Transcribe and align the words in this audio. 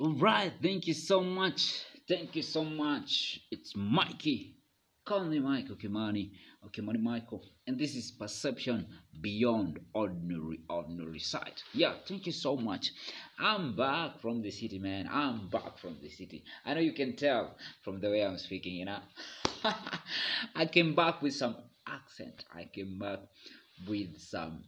All 0.00 0.14
right, 0.14 0.52
thank 0.62 0.86
you 0.86 0.94
so 0.94 1.20
much. 1.20 1.82
Thank 2.06 2.36
you 2.36 2.42
so 2.42 2.62
much. 2.62 3.40
It's 3.50 3.74
Mikey. 3.74 4.54
Call 5.04 5.24
me 5.24 5.40
Michael 5.40 5.74
Kimani 5.74 6.30
or 6.62 6.68
Kimani 6.68 7.02
Michael. 7.02 7.42
And 7.66 7.76
this 7.76 7.96
is 7.96 8.12
Perception 8.12 8.86
Beyond 9.20 9.80
Ordinary 9.94 10.60
Ordinary 10.70 11.18
Sight. 11.18 11.64
Yeah, 11.74 11.94
thank 12.06 12.26
you 12.26 12.32
so 12.32 12.56
much. 12.56 12.92
I'm 13.40 13.74
back 13.74 14.20
from 14.20 14.40
the 14.40 14.52
city, 14.52 14.78
man. 14.78 15.08
I'm 15.10 15.48
back 15.48 15.78
from 15.78 15.96
the 16.00 16.08
city. 16.10 16.44
I 16.64 16.74
know 16.74 16.80
you 16.80 16.92
can 16.92 17.16
tell 17.16 17.56
from 17.82 18.00
the 18.00 18.08
way 18.08 18.24
I'm 18.24 18.38
speaking, 18.38 18.74
you 18.74 18.84
know. 18.84 19.00
I 20.54 20.66
came 20.66 20.94
back 20.94 21.22
with 21.22 21.34
some 21.34 21.56
accent. 21.88 22.44
I 22.54 22.70
came 22.72 23.00
back 23.00 23.18
with 23.88 24.16
some 24.20 24.62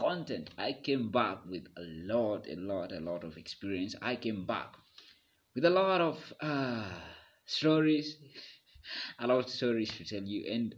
content. 0.00 0.50
I 0.58 0.72
came 0.72 1.10
back 1.10 1.38
with 1.44 1.66
a 1.76 1.82
lot, 1.82 2.46
a 2.48 2.56
lot, 2.56 2.92
a 2.92 3.00
lot 3.00 3.24
of 3.24 3.36
experience. 3.36 3.94
I 4.02 4.16
came 4.16 4.46
back 4.46 4.68
with 5.54 5.64
a 5.64 5.70
lot 5.70 6.00
of 6.00 6.18
uh, 6.40 6.90
stories, 7.46 8.16
a 9.20 9.26
lot 9.26 9.40
of 9.40 9.50
stories 9.50 9.90
to 9.98 10.04
tell 10.04 10.22
you. 10.24 10.44
And 10.52 10.74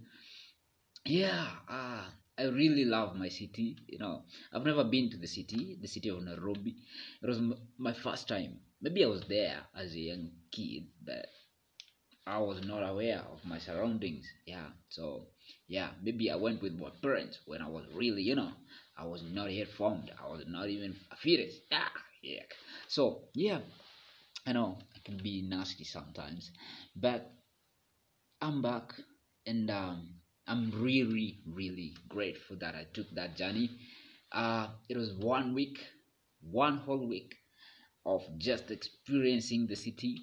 yeah, 1.04 1.48
uh, 1.68 2.04
I 2.38 2.42
really 2.44 2.84
love 2.84 3.14
my 3.14 3.28
city. 3.28 3.76
You 3.88 3.98
know, 3.98 4.22
I've 4.52 4.64
never 4.64 4.84
been 4.84 5.10
to 5.10 5.16
the 5.16 5.26
city, 5.26 5.76
the 5.80 5.88
city 5.88 6.08
of 6.08 6.22
Nairobi. 6.22 6.74
It 7.22 7.26
was 7.26 7.38
m- 7.38 7.54
my 7.78 7.92
first 7.92 8.28
time. 8.28 8.60
Maybe 8.80 9.04
I 9.04 9.08
was 9.08 9.22
there 9.28 9.62
as 9.74 9.94
a 9.94 9.98
young 9.98 10.30
kid, 10.50 10.84
but 11.04 11.26
I 12.26 12.38
was 12.38 12.62
not 12.64 12.82
aware 12.82 13.20
of 13.20 13.44
my 13.44 13.58
surroundings. 13.58 14.26
Yeah, 14.44 14.70
so 14.88 15.28
yeah, 15.68 15.90
maybe 16.02 16.30
I 16.32 16.36
went 16.36 16.60
with 16.60 16.74
my 16.74 16.90
parents 17.00 17.38
when 17.44 17.62
I 17.62 17.68
was 17.68 17.86
really, 17.92 18.22
you 18.22 18.34
know, 18.34 18.52
I 18.96 19.04
was 19.06 19.22
not 19.22 19.52
yet 19.52 19.68
formed. 19.68 20.10
I 20.22 20.28
was 20.30 20.44
not 20.46 20.68
even 20.68 20.96
a 21.10 21.16
fetus. 21.16 21.54
Yeah, 21.70 21.88
yeah. 22.22 22.42
So 22.88 23.28
yeah, 23.34 23.60
I 24.46 24.52
know 24.52 24.78
I 24.94 24.98
can 25.04 25.18
be 25.18 25.42
nasty 25.42 25.84
sometimes, 25.84 26.50
but 26.96 27.30
I'm 28.42 28.60
back 28.60 28.92
and 29.46 29.70
um, 29.70 30.08
I'm 30.46 30.70
really, 30.82 31.38
really 31.46 31.94
grateful 32.08 32.56
that 32.56 32.74
I 32.74 32.84
took 32.92 33.08
that 33.14 33.36
journey. 33.36 33.70
Uh, 34.32 34.68
it 34.88 34.96
was 34.96 35.12
one 35.14 35.54
week, 35.54 35.78
one 36.40 36.78
whole 36.78 37.06
week 37.08 37.34
of 38.06 38.22
just 38.38 38.70
experiencing 38.70 39.66
the 39.66 39.76
city. 39.76 40.22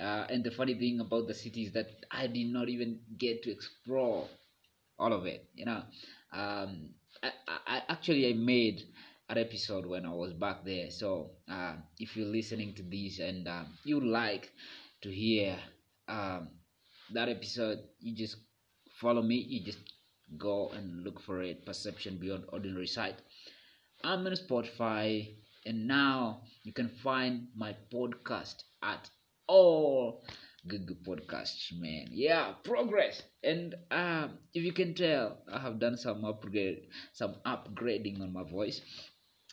Uh, 0.00 0.26
and 0.30 0.44
the 0.44 0.50
funny 0.50 0.74
thing 0.74 1.00
about 1.00 1.26
the 1.28 1.34
city 1.34 1.64
is 1.64 1.72
that 1.72 1.88
I 2.10 2.26
did 2.26 2.48
not 2.48 2.68
even 2.68 3.00
get 3.18 3.42
to 3.44 3.50
explore 3.50 4.28
all 4.98 5.12
of 5.12 5.26
it. 5.26 5.48
You 5.54 5.66
know, 5.66 5.82
um, 6.32 6.90
I, 7.22 7.30
I, 7.66 7.82
actually 7.88 8.28
I 8.28 8.34
made 8.34 8.82
an 9.28 9.38
episode 9.38 9.86
when 9.86 10.06
I 10.06 10.12
was 10.12 10.32
back 10.32 10.64
there. 10.64 10.90
So 10.90 11.30
uh, 11.50 11.74
if 11.98 12.16
you're 12.16 12.26
listening 12.26 12.74
to 12.74 12.82
this 12.82 13.18
and 13.18 13.46
um, 13.48 13.66
you 13.84 14.00
like 14.00 14.50
to 15.02 15.10
hear 15.10 15.56
um, 16.08 16.48
that 17.12 17.28
episode, 17.28 17.80
you 18.00 18.14
just 18.14 18.36
follow 19.00 19.22
me. 19.22 19.36
You 19.36 19.64
just 19.64 19.78
go 20.38 20.70
and 20.70 21.04
look 21.04 21.20
for 21.20 21.42
it. 21.42 21.66
Perception 21.66 22.18
Beyond 22.18 22.44
Ordinary 22.52 22.86
Sight. 22.86 23.16
I'm 24.04 24.26
on 24.26 24.32
Spotify, 24.34 25.34
and 25.64 25.88
now 25.88 26.42
you 26.62 26.72
can 26.72 26.88
find 26.88 27.48
my 27.56 27.74
podcast 27.92 28.62
at 28.82 29.08
all 29.48 30.22
Google 30.68 30.96
Podcasts, 31.06 31.72
man. 31.78 32.08
Yeah, 32.10 32.54
progress. 32.64 33.22
And 33.42 33.74
um, 33.90 34.38
if 34.54 34.64
you 34.64 34.72
can 34.72 34.94
tell, 34.94 35.38
I 35.52 35.58
have 35.60 35.78
done 35.78 35.96
some 35.96 36.24
upgrade, 36.24 36.88
some 37.12 37.36
upgrading 37.46 38.20
on 38.20 38.32
my 38.32 38.42
voice. 38.42 38.80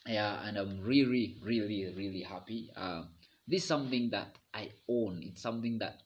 Yeah, 0.06 0.46
and 0.46 0.58
I'm 0.58 0.82
really, 0.82 1.38
really, 1.44 1.94
really 1.96 2.22
happy. 2.22 2.70
Uh, 2.76 3.04
this 3.48 3.62
is 3.64 3.68
something 3.68 4.10
that 4.12 4.38
I 4.54 4.72
own. 4.90 5.22
It's 5.24 5.42
something 5.42 5.80
that 5.80 6.02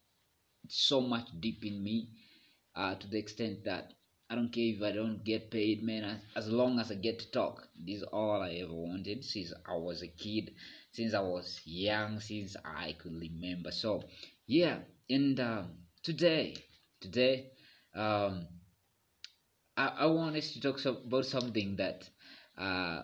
it's 0.63 0.87
so 0.87 1.01
much 1.01 1.27
deep 1.39 1.63
in 1.65 1.83
me, 1.83 2.09
uh, 2.75 2.95
to 2.95 3.07
the 3.07 3.17
extent 3.17 3.63
that 3.65 3.93
I 4.29 4.35
don't 4.35 4.51
care 4.51 4.73
if 4.75 4.81
I 4.81 4.91
don't 4.91 5.23
get 5.23 5.49
paid, 5.49 5.83
man. 5.83 6.03
As, 6.03 6.19
as 6.35 6.51
long 6.51 6.79
as 6.79 6.91
I 6.91 6.95
get 6.95 7.19
to 7.19 7.31
talk, 7.31 7.67
this 7.77 7.97
is 7.97 8.03
all 8.03 8.41
I 8.41 8.55
ever 8.61 8.73
wanted 8.73 9.23
since 9.23 9.53
I 9.65 9.75
was 9.75 10.01
a 10.03 10.07
kid, 10.07 10.51
since 10.91 11.13
I 11.13 11.21
was 11.21 11.61
young, 11.63 12.19
since 12.19 12.57
I 12.65 12.93
could 12.99 13.15
remember. 13.15 13.71
So, 13.71 14.03
yeah, 14.45 14.79
and 15.09 15.39
today, 16.03 16.55
today, 17.01 17.51
um, 17.95 18.47
I, 19.77 19.87
I 19.99 20.05
want 20.07 20.35
us 20.35 20.51
to 20.53 20.61
talk 20.61 20.79
so, 20.79 20.97
about 20.97 21.25
something 21.25 21.75
that 21.77 22.09
uh, 22.57 23.03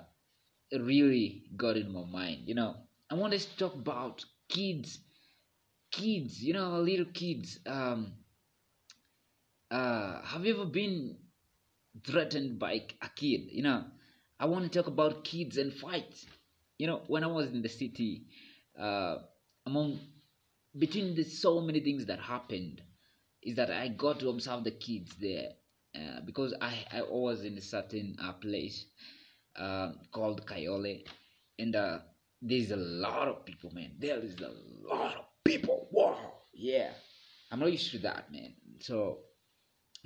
really 0.74 1.46
got 1.58 1.78
in 1.78 1.92
my 1.94 2.06
mind. 2.06 2.48
You 2.48 2.56
know, 2.56 2.76
I 3.12 3.16
want 3.16 3.34
us 3.34 3.46
to 3.46 3.58
talk 3.58 3.76
about 3.76 4.26
kids, 4.50 5.00
kids. 5.92 6.42
You 6.44 6.54
know, 6.54 6.80
little 6.82 7.06
kids. 7.14 7.60
Um, 7.68 8.14
uh, 9.72 10.22
have 10.24 10.46
you 10.46 10.54
ever 10.54 10.66
been 10.66 11.18
threatened 12.06 12.60
by 12.60 12.84
a 13.02 13.10
kid? 13.10 13.42
You 13.52 13.64
know, 13.64 13.86
I 14.40 14.46
want 14.46 14.72
to 14.72 14.80
talk 14.80 14.88
about 14.88 15.24
kids 15.24 15.58
and 15.58 15.74
fights. 15.74 16.26
You 16.78 16.88
know, 16.88 17.04
when 17.08 17.24
I 17.24 17.28
was 17.28 17.48
in 17.52 17.62
the 17.62 17.70
city, 17.70 18.28
uh, 18.80 19.18
among 19.66 20.00
between 20.78 21.16
the 21.16 21.24
so 21.24 21.62
many 21.62 21.80
things 21.80 22.06
that 22.06 22.20
happened, 22.20 22.82
is 23.42 23.56
that 23.56 23.72
I 23.72 23.90
got 23.90 24.20
to 24.20 24.30
observe 24.30 24.64
the 24.64 24.72
kids 24.72 25.16
there 25.20 25.50
uh, 25.96 26.22
because 26.26 26.54
I 26.62 26.86
I 26.92 27.02
was 27.04 27.44
in 27.44 27.58
a 27.58 27.62
certain 27.62 28.16
uh, 28.22 28.34
place 28.34 28.86
uh, 29.56 29.94
called 30.12 30.46
Kayole, 30.46 31.06
and 31.60 31.76
uh, 31.76 32.00
there's 32.42 32.72
a 32.72 32.78
lot 32.78 33.28
of 33.28 33.46
people, 33.46 33.72
man. 33.74 33.96
There 34.00 34.18
is 34.20 34.36
a 34.40 34.52
lot 34.88 35.16
of 35.16 35.26
people. 35.46 35.88
Wow, 35.92 36.34
yeah. 36.54 36.92
I'm 37.52 37.60
not 37.60 37.72
used 37.72 37.92
to 37.92 38.00
that, 38.00 38.32
man. 38.32 38.56
So 38.80 39.20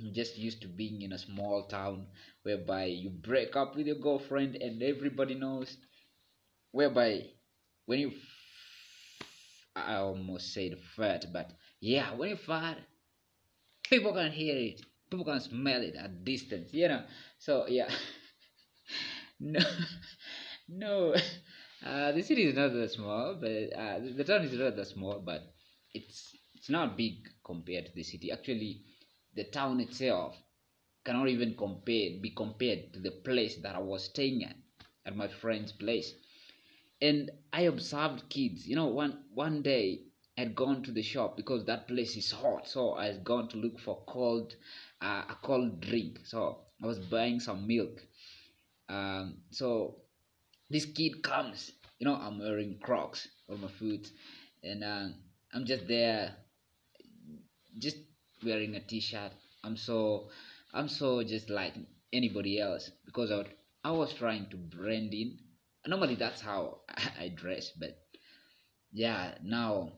I'm 0.00 0.12
just 0.12 0.36
used 0.38 0.62
to 0.62 0.68
being 0.68 1.02
in 1.02 1.12
a 1.12 1.18
small 1.18 1.66
town 1.66 2.06
whereby 2.42 2.84
you 2.86 3.10
break 3.10 3.56
up 3.56 3.76
with 3.76 3.86
your 3.86 3.96
girlfriend 3.96 4.56
and 4.56 4.82
everybody 4.82 5.34
knows. 5.34 5.76
Whereby 6.72 7.30
when 7.86 8.00
you, 8.00 8.12
I 9.86 9.96
almost 9.96 10.52
said 10.52 10.78
fart, 10.96 11.26
but 11.32 11.52
yeah, 11.80 12.14
when 12.14 12.30
you 12.30 12.36
fart, 12.36 12.78
people 13.88 14.12
can 14.12 14.30
hear 14.32 14.56
it, 14.56 14.80
people 15.10 15.24
can 15.24 15.40
smell 15.40 15.82
it 15.82 15.94
at 15.96 16.24
distance, 16.24 16.72
you 16.72 16.88
know. 16.88 17.02
So 17.38 17.66
yeah, 17.68 17.88
no, 19.40 19.60
no. 20.68 21.14
Uh, 21.84 22.12
the 22.12 22.22
city 22.22 22.44
is 22.44 22.56
not 22.56 22.72
that 22.72 22.90
small, 22.90 23.36
but 23.40 23.48
uh, 23.78 23.98
the 24.16 24.24
town 24.24 24.42
is 24.42 24.52
not 24.54 24.76
that 24.76 24.86
small, 24.86 25.20
but 25.20 25.42
it's 25.94 26.34
it's 26.54 26.70
not 26.70 26.96
big 26.96 27.28
compared 27.44 27.86
to 27.86 27.92
the 27.94 28.02
city. 28.02 28.32
Actually, 28.32 28.82
the 29.34 29.44
town 29.44 29.80
itself 29.80 30.36
cannot 31.04 31.28
even 31.28 31.54
compare 31.56 32.10
be 32.22 32.32
compared 32.36 32.92
to 32.94 33.00
the 33.00 33.12
place 33.12 33.56
that 33.62 33.76
I 33.76 33.80
was 33.80 34.04
staying 34.06 34.44
at 34.44 34.56
at 35.06 35.16
my 35.16 35.28
friend's 35.28 35.72
place. 35.72 36.14
And 37.00 37.30
I 37.52 37.62
observed 37.62 38.28
kids. 38.28 38.66
You 38.66 38.76
know, 38.76 38.86
one 38.86 39.24
one 39.34 39.62
day 39.62 40.02
I'd 40.36 40.54
gone 40.54 40.82
to 40.84 40.92
the 40.92 41.02
shop 41.02 41.36
because 41.36 41.64
that 41.66 41.88
place 41.88 42.16
is 42.16 42.30
hot, 42.30 42.68
so 42.68 42.94
I 42.94 43.06
had 43.06 43.24
gone 43.24 43.48
to 43.48 43.56
look 43.56 43.78
for 43.80 44.02
cold 44.06 44.54
uh, 45.00 45.24
a 45.28 45.36
cold 45.42 45.80
drink. 45.80 46.20
So 46.24 46.58
I 46.82 46.86
was 46.86 46.98
buying 46.98 47.40
some 47.40 47.66
milk. 47.66 48.00
Um, 48.88 49.38
so 49.50 49.96
this 50.70 50.86
kid 50.86 51.22
comes. 51.22 51.72
You 51.98 52.06
know, 52.06 52.14
I'm 52.14 52.38
wearing 52.38 52.78
Crocs 52.82 53.28
on 53.48 53.60
my 53.60 53.68
foot, 53.68 54.08
and 54.62 54.84
uh, 54.84 55.08
I'm 55.52 55.64
just 55.66 55.88
there, 55.88 56.36
just 57.78 57.96
wearing 58.44 58.74
a 58.76 58.80
t-shirt. 58.80 59.32
I'm 59.64 59.76
so, 59.76 60.28
I'm 60.72 60.88
so 60.88 61.22
just 61.24 61.50
like 61.50 61.74
anybody 62.12 62.60
else 62.60 62.90
because 63.04 63.30
I, 63.32 63.44
I 63.84 63.90
was 63.92 64.12
trying 64.14 64.46
to 64.50 64.56
blend 64.56 65.12
in. 65.14 65.38
Normally 65.88 66.16
that's 66.16 66.42
how 66.42 66.80
I 67.18 67.28
dress, 67.34 67.70
but 67.70 67.98
yeah, 68.92 69.34
now 69.42 69.92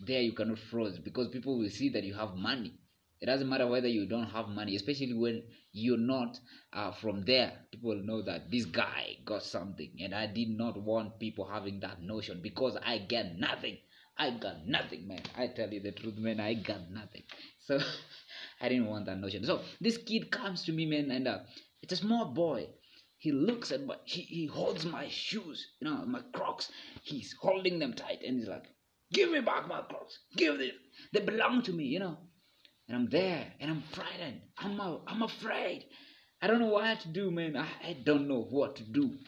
there 0.00 0.20
you 0.22 0.32
cannot 0.32 0.58
froze 0.58 0.98
because 0.98 1.28
people 1.28 1.58
will 1.58 1.68
see 1.70 1.90
that 1.90 2.04
you 2.04 2.14
have 2.14 2.34
money. 2.36 2.74
It 3.20 3.26
doesn't 3.26 3.48
matter 3.48 3.66
whether 3.66 3.88
you 3.88 4.06
don't 4.06 4.30
have 4.30 4.48
money, 4.48 4.76
especially 4.76 5.14
when 5.14 5.42
you're 5.72 5.98
not 5.98 6.38
uh, 6.72 6.92
from 6.92 7.24
there. 7.24 7.52
People 7.72 7.96
know 8.04 8.22
that 8.22 8.50
this 8.50 8.64
guy 8.66 9.16
got 9.24 9.42
something, 9.42 9.90
and 10.00 10.14
I 10.14 10.26
did 10.26 10.50
not 10.50 10.82
want 10.82 11.18
people 11.18 11.46
having 11.46 11.80
that 11.80 12.02
notion 12.02 12.40
because 12.42 12.76
I 12.84 12.98
get 12.98 13.38
nothing. 13.38 13.78
I 14.18 14.30
got 14.30 14.66
nothing, 14.66 15.06
man. 15.08 15.22
I 15.36 15.48
tell 15.48 15.70
you 15.70 15.80
the 15.80 15.92
truth, 15.92 16.16
man. 16.16 16.40
I 16.40 16.54
got 16.54 16.90
nothing. 16.90 17.24
So 17.60 17.78
I 18.60 18.68
didn't 18.68 18.86
want 18.86 19.06
that 19.06 19.18
notion. 19.18 19.44
So 19.44 19.60
this 19.80 19.98
kid 19.98 20.30
comes 20.30 20.64
to 20.64 20.72
me, 20.72 20.86
man, 20.86 21.10
and 21.10 21.28
uh, 21.28 21.38
it's 21.82 21.92
a 21.92 21.96
small 21.96 22.26
boy. 22.32 22.68
He 23.26 23.32
looks 23.32 23.72
at 23.72 23.84
my, 23.84 23.96
he, 24.04 24.20
he 24.20 24.46
holds 24.46 24.84
my 24.84 25.08
shoes, 25.08 25.66
you 25.80 25.88
know, 25.88 25.96
my 26.06 26.20
Crocs. 26.32 26.70
He's 27.02 27.32
holding 27.32 27.80
them 27.80 27.92
tight, 27.92 28.22
and 28.24 28.38
he's 28.38 28.46
like, 28.46 28.66
"Give 29.12 29.32
me 29.32 29.40
back 29.40 29.66
my 29.66 29.80
Crocs. 29.80 30.16
Give 30.36 30.56
them. 30.56 30.70
They 31.12 31.22
belong 31.22 31.62
to 31.62 31.72
me, 31.72 31.86
you 31.86 31.98
know." 31.98 32.18
And 32.86 32.96
I'm 32.96 33.10
there, 33.10 33.52
and 33.58 33.68
I'm 33.68 33.82
frightened. 33.82 34.42
I'm 34.56 34.80
i 34.80 34.98
I'm 35.08 35.22
afraid. 35.22 35.86
I 36.40 36.46
don't 36.46 36.60
know 36.60 36.66
what 36.68 37.00
to 37.00 37.08
do, 37.08 37.32
man. 37.32 37.56
I, 37.56 37.66
I 37.82 37.92
don't 38.04 38.28
know 38.28 38.42
what 38.48 38.76
to 38.76 38.84
do. 38.84 39.18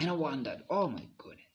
And 0.00 0.10
I 0.10 0.14
wondered, 0.14 0.64
oh 0.68 0.88
my 0.88 1.06
goodness, 1.18 1.46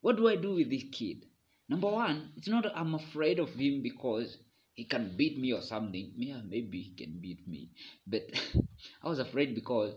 what 0.00 0.16
do 0.16 0.28
I 0.28 0.36
do 0.36 0.54
with 0.54 0.70
this 0.70 0.84
kid? 0.92 1.26
Number 1.68 1.90
one, 1.90 2.32
it's 2.38 2.48
not 2.48 2.64
I'm 2.74 2.94
afraid 2.94 3.38
of 3.38 3.50
him 3.50 3.82
because 3.82 4.38
he 4.72 4.86
can 4.86 5.14
beat 5.14 5.38
me 5.38 5.52
or 5.52 5.60
something. 5.60 6.14
Yeah, 6.16 6.40
maybe 6.42 6.80
he 6.80 6.94
can 6.94 7.20
beat 7.20 7.46
me. 7.46 7.72
But 8.06 8.30
I 9.02 9.08
was 9.10 9.18
afraid 9.18 9.54
because 9.54 9.92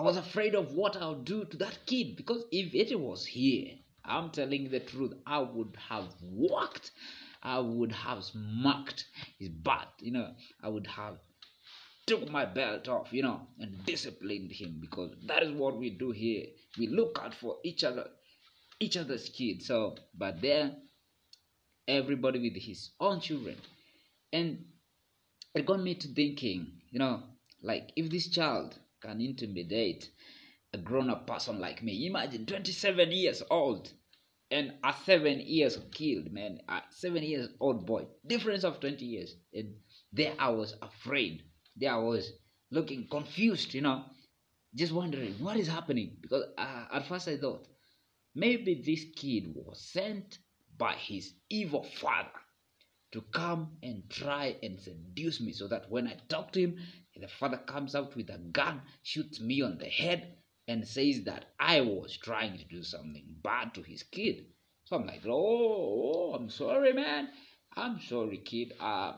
I 0.00 0.02
was 0.02 0.16
afraid 0.16 0.54
of 0.54 0.72
what 0.72 0.96
I'll 0.96 1.14
do 1.14 1.44
to 1.44 1.58
that 1.58 1.80
kid. 1.84 2.16
Because 2.16 2.42
if 2.50 2.74
it 2.74 2.98
was 2.98 3.26
here, 3.26 3.66
I'm 4.02 4.30
telling 4.30 4.70
the 4.70 4.80
truth, 4.80 5.12
I 5.26 5.40
would 5.40 5.76
have 5.90 6.06
walked, 6.22 6.92
I 7.42 7.58
would 7.58 7.92
have 7.92 8.24
smacked 8.24 9.04
his 9.38 9.50
butt, 9.50 9.92
you 10.00 10.12
know, 10.12 10.32
I 10.62 10.70
would 10.70 10.86
have 10.86 11.18
took 12.06 12.30
my 12.30 12.46
belt 12.46 12.88
off, 12.88 13.12
you 13.12 13.22
know, 13.22 13.42
and 13.58 13.84
disciplined 13.84 14.50
him 14.52 14.78
because 14.80 15.10
that 15.26 15.42
is 15.42 15.52
what 15.52 15.76
we 15.76 15.90
do 15.90 16.12
here. 16.12 16.46
We 16.78 16.86
look 16.86 17.20
out 17.22 17.34
for 17.34 17.58
each 17.62 17.84
other, 17.84 18.06
each 18.80 18.96
other's 18.96 19.28
kids. 19.28 19.66
So, 19.66 19.96
but 20.16 20.40
there, 20.40 20.76
everybody 21.86 22.38
with 22.40 22.56
his 22.56 22.92
own 23.00 23.20
children, 23.20 23.56
and 24.32 24.64
it 25.54 25.66
got 25.66 25.82
me 25.82 25.94
to 25.96 26.08
thinking, 26.08 26.80
you 26.90 27.00
know, 27.00 27.22
like 27.62 27.92
if 27.96 28.08
this 28.08 28.30
child 28.30 28.78
can 29.00 29.20
intimidate 29.20 30.10
a 30.72 30.78
grown-up 30.78 31.26
person 31.26 31.58
like 31.60 31.82
me, 31.82 32.06
imagine 32.06 32.46
27 32.46 33.12
years 33.12 33.42
old 33.50 33.92
and 34.50 34.72
a 34.84 34.94
seven 35.04 35.40
years 35.40 35.78
killed 35.92 36.32
man. 36.32 36.60
A 36.68 36.82
seven 36.90 37.22
years 37.22 37.48
old 37.60 37.86
boy. 37.86 38.06
Difference 38.26 38.64
of 38.64 38.80
20 38.80 39.04
years. 39.04 39.36
And 39.52 39.74
there 40.12 40.34
i 40.38 40.48
was 40.50 40.74
afraid. 40.82 41.44
There 41.76 41.92
I 41.92 41.98
was 41.98 42.32
looking 42.70 43.08
confused, 43.08 43.74
you 43.74 43.80
know, 43.80 44.04
just 44.74 44.92
wondering 44.92 45.34
what 45.40 45.56
is 45.56 45.68
happening. 45.68 46.18
Because 46.20 46.44
uh, 46.58 46.86
at 46.92 47.06
first 47.06 47.28
I 47.28 47.36
thought 47.36 47.66
maybe 48.34 48.82
this 48.84 49.04
kid 49.16 49.52
was 49.54 49.80
sent 49.92 50.38
by 50.76 50.94
his 50.94 51.34
evil 51.48 51.84
father 51.84 52.30
to 53.12 53.22
come 53.32 53.76
and 53.82 54.08
try 54.10 54.56
and 54.62 54.80
seduce 54.80 55.40
me 55.40 55.52
so 55.52 55.68
that 55.68 55.90
when 55.90 56.06
I 56.06 56.16
talk 56.28 56.52
to 56.52 56.60
him, 56.60 56.78
the 57.20 57.28
father 57.28 57.58
comes 57.58 57.94
out 57.94 58.16
with 58.16 58.30
a 58.30 58.38
gun, 58.38 58.82
shoots 59.02 59.40
me 59.40 59.62
on 59.62 59.78
the 59.78 59.86
head, 59.86 60.34
and 60.66 60.86
says 60.86 61.24
that 61.24 61.46
I 61.58 61.80
was 61.80 62.16
trying 62.16 62.58
to 62.58 62.64
do 62.64 62.82
something 62.82 63.24
bad 63.42 63.74
to 63.74 63.82
his 63.82 64.02
kid. 64.02 64.46
So 64.84 64.96
I'm 64.96 65.06
like, 65.06 65.22
oh, 65.26 65.30
oh 65.32 66.34
I'm 66.34 66.50
sorry, 66.50 66.92
man. 66.92 67.28
I'm 67.76 68.00
sorry, 68.00 68.38
kid. 68.38 68.72
Uh, 68.80 69.14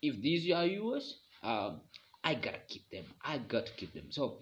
if 0.00 0.20
these 0.20 0.50
are 0.52 0.66
yours, 0.66 1.18
um, 1.42 1.80
I 2.24 2.34
gotta 2.34 2.60
keep 2.68 2.88
them. 2.90 3.04
I 3.24 3.38
got 3.38 3.66
to 3.66 3.72
keep 3.72 3.94
them. 3.94 4.10
So, 4.10 4.38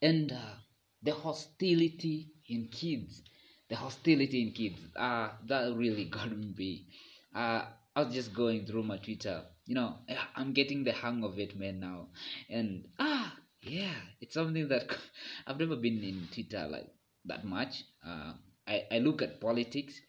and 0.00 0.32
uh, 0.32 0.54
the 1.02 1.12
hostility 1.12 2.32
in 2.48 2.68
kids, 2.68 3.22
the 3.68 3.76
hostility 3.76 4.42
in 4.42 4.52
kids, 4.52 4.78
uh, 4.96 5.30
that 5.46 5.74
really 5.76 6.04
got 6.10 6.30
me. 6.30 6.86
Uh, 7.34 7.64
I 7.94 8.02
was 8.02 8.14
just 8.14 8.32
going 8.32 8.66
through 8.66 8.84
my 8.84 8.98
Twitter. 8.98 9.42
You 9.66 9.74
know, 9.74 9.96
I'm 10.36 10.52
getting 10.52 10.84
the 10.84 10.92
hang 10.92 11.22
of 11.24 11.38
it, 11.38 11.56
man, 11.56 11.80
now. 11.80 12.08
And 12.48 12.88
ah, 12.98 13.34
yeah, 13.62 13.94
it's 14.20 14.34
something 14.34 14.68
that 14.68 14.86
I've 15.46 15.58
never 15.58 15.76
been 15.76 16.02
in 16.02 16.28
Twitter 16.32 16.66
like 16.68 16.88
that 17.26 17.44
much. 17.44 17.84
Uh, 18.04 18.34
I, 18.66 18.84
I 18.90 18.98
look 18.98 19.22
at 19.22 19.40
politics 19.40 20.00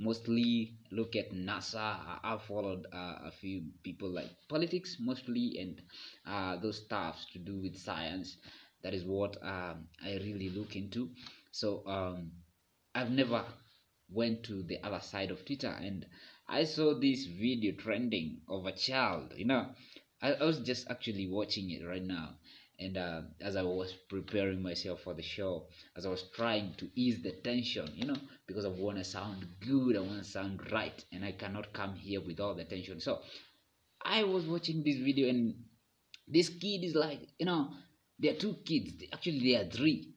mostly 0.00 0.78
look 0.92 1.16
at 1.16 1.32
NASA. 1.32 2.20
I've 2.22 2.42
followed 2.42 2.86
uh, 2.92 3.18
a 3.24 3.32
few 3.32 3.62
people 3.82 4.08
like 4.08 4.30
politics 4.48 4.96
mostly 5.00 5.56
and 5.58 5.82
uh, 6.24 6.56
those 6.62 6.78
stuffs 6.84 7.26
to 7.32 7.38
do 7.40 7.56
with 7.60 7.76
science. 7.76 8.36
That 8.82 8.94
is 8.94 9.04
what 9.04 9.36
um, 9.42 9.88
I 10.04 10.12
really 10.22 10.50
look 10.50 10.76
into. 10.76 11.10
So 11.50 11.82
um, 11.86 12.30
I've 12.94 13.10
never 13.10 13.44
went 14.10 14.44
to 14.44 14.62
the 14.62 14.82
other 14.82 15.00
side 15.00 15.30
of 15.30 15.44
Twitter 15.44 15.68
and 15.68 16.06
I 16.48 16.64
saw 16.64 16.94
this 16.98 17.26
video 17.26 17.72
trending 17.72 18.40
of 18.48 18.66
a 18.66 18.72
child. 18.72 19.34
You 19.36 19.46
know, 19.46 19.66
I, 20.22 20.32
I 20.32 20.44
was 20.44 20.60
just 20.60 20.88
actually 20.90 21.28
watching 21.28 21.70
it 21.70 21.84
right 21.84 22.02
now 22.02 22.36
and 22.78 22.96
uh, 22.96 23.22
as 23.40 23.56
I 23.56 23.62
was 23.62 23.92
preparing 24.08 24.62
myself 24.62 25.00
for 25.02 25.14
the 25.14 25.22
show, 25.22 25.66
as 25.96 26.06
I 26.06 26.10
was 26.10 26.24
trying 26.34 26.74
to 26.78 26.88
ease 26.94 27.22
the 27.22 27.32
tension, 27.32 27.90
you 27.94 28.06
know, 28.06 28.16
because 28.46 28.64
I 28.64 28.68
want 28.68 28.98
to 28.98 29.04
sound 29.04 29.46
good, 29.60 29.96
I 29.96 30.00
want 30.00 30.18
to 30.18 30.24
sound 30.24 30.60
right, 30.70 31.04
and 31.12 31.24
I 31.24 31.32
cannot 31.32 31.72
come 31.72 31.94
here 31.96 32.20
with 32.20 32.38
all 32.38 32.54
the 32.54 32.64
tension. 32.64 33.00
So 33.00 33.20
I 34.04 34.22
was 34.22 34.44
watching 34.44 34.84
this 34.84 34.98
video, 34.98 35.28
and 35.28 35.54
this 36.28 36.48
kid 36.48 36.84
is 36.84 36.94
like, 36.94 37.20
you 37.38 37.46
know, 37.46 37.70
there 38.18 38.32
are 38.32 38.38
two 38.38 38.56
kids. 38.64 39.02
Actually, 39.12 39.52
there 39.52 39.62
are 39.62 39.70
three. 39.70 40.14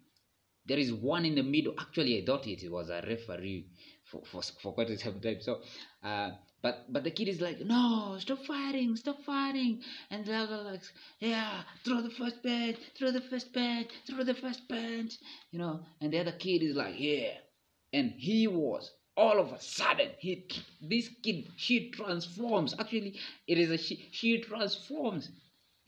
There 0.65 0.77
is 0.79 0.93
one 0.93 1.25
in 1.25 1.35
the 1.35 1.43
middle. 1.43 1.73
Actually, 1.79 2.21
I 2.21 2.25
thought 2.25 2.47
it 2.47 2.71
was 2.71 2.89
a 2.89 3.03
referee 3.07 3.67
for, 4.05 4.21
for, 4.31 4.41
for 4.61 4.73
quite 4.73 4.99
some 4.99 5.19
time. 5.19 5.37
So 5.41 5.61
uh, 6.03 6.31
but 6.61 6.91
but 6.93 7.03
the 7.03 7.11
kid 7.11 7.27
is 7.27 7.41
like, 7.41 7.59
no, 7.61 8.17
stop 8.19 8.45
fighting, 8.45 8.95
stop 8.95 9.23
fighting. 9.23 9.81
And 10.11 10.25
the 10.25 10.35
other 10.35 10.57
like, 10.57 10.81
yeah, 11.19 11.63
throw 11.83 12.01
the 12.01 12.11
first 12.11 12.43
bench, 12.43 12.77
throw 12.97 13.11
the 13.11 13.21
first 13.21 13.53
bench, 13.53 13.89
throw 14.07 14.23
the 14.23 14.35
first 14.35 14.67
bench. 14.67 15.13
You 15.51 15.59
know, 15.59 15.85
and 15.99 16.13
the 16.13 16.19
other 16.19 16.33
kid 16.33 16.61
is 16.61 16.75
like, 16.75 16.95
yeah. 16.97 17.33
And 17.93 18.11
he 18.11 18.47
was 18.47 18.91
all 19.17 19.39
of 19.39 19.51
a 19.51 19.59
sudden 19.61 20.09
he 20.19 20.47
this 20.81 21.09
kid 21.23 21.47
she 21.57 21.89
transforms. 21.91 22.75
Actually, 22.79 23.19
it 23.47 23.57
is 23.57 23.71
a 23.71 23.77
she 23.77 24.07
she 24.11 24.39
transforms 24.41 25.31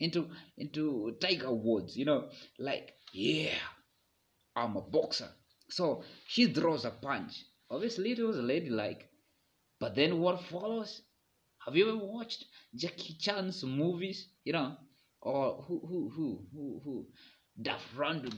into 0.00 0.28
into 0.58 1.16
Tiger 1.20 1.52
Woods, 1.52 1.96
you 1.96 2.04
know, 2.04 2.28
like, 2.58 2.94
yeah, 3.12 3.54
I'm 4.56 4.76
a 4.76 4.80
boxer. 4.80 5.28
So 5.70 6.04
she 6.26 6.52
throws 6.52 6.84
a 6.84 6.90
punch. 6.90 7.44
Obviously 7.70 8.12
it 8.12 8.20
was 8.20 8.38
a 8.38 8.42
lady 8.42 8.70
like 8.70 9.08
but 9.80 9.94
then 9.94 10.18
what 10.20 10.42
follows? 10.44 11.02
Have 11.64 11.76
you 11.76 11.88
ever 11.88 11.98
watched 11.98 12.46
Jackie 12.74 13.14
Chan's 13.18 13.64
movies? 13.64 14.28
You 14.44 14.52
know, 14.54 14.76
or 15.20 15.62
who 15.66 15.80
who 15.86 16.10
who 16.14 16.46
who 16.52 16.80
who 16.84 17.06
Duff 17.60 17.82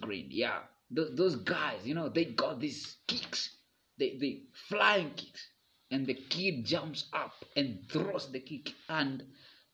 Green? 0.00 0.28
Yeah, 0.30 0.60
those, 0.90 1.14
those 1.14 1.36
guys. 1.36 1.86
You 1.86 1.94
know, 1.94 2.08
they 2.08 2.24
got 2.24 2.58
these 2.60 2.96
kicks. 3.06 3.50
They 3.98 4.16
they 4.20 4.42
flying 4.68 5.10
kicks, 5.10 5.46
and 5.90 6.06
the 6.06 6.14
kid 6.14 6.64
jumps 6.64 7.08
up 7.12 7.34
and 7.56 7.88
throws 7.90 8.30
the 8.32 8.40
kick, 8.40 8.72
and 8.88 9.22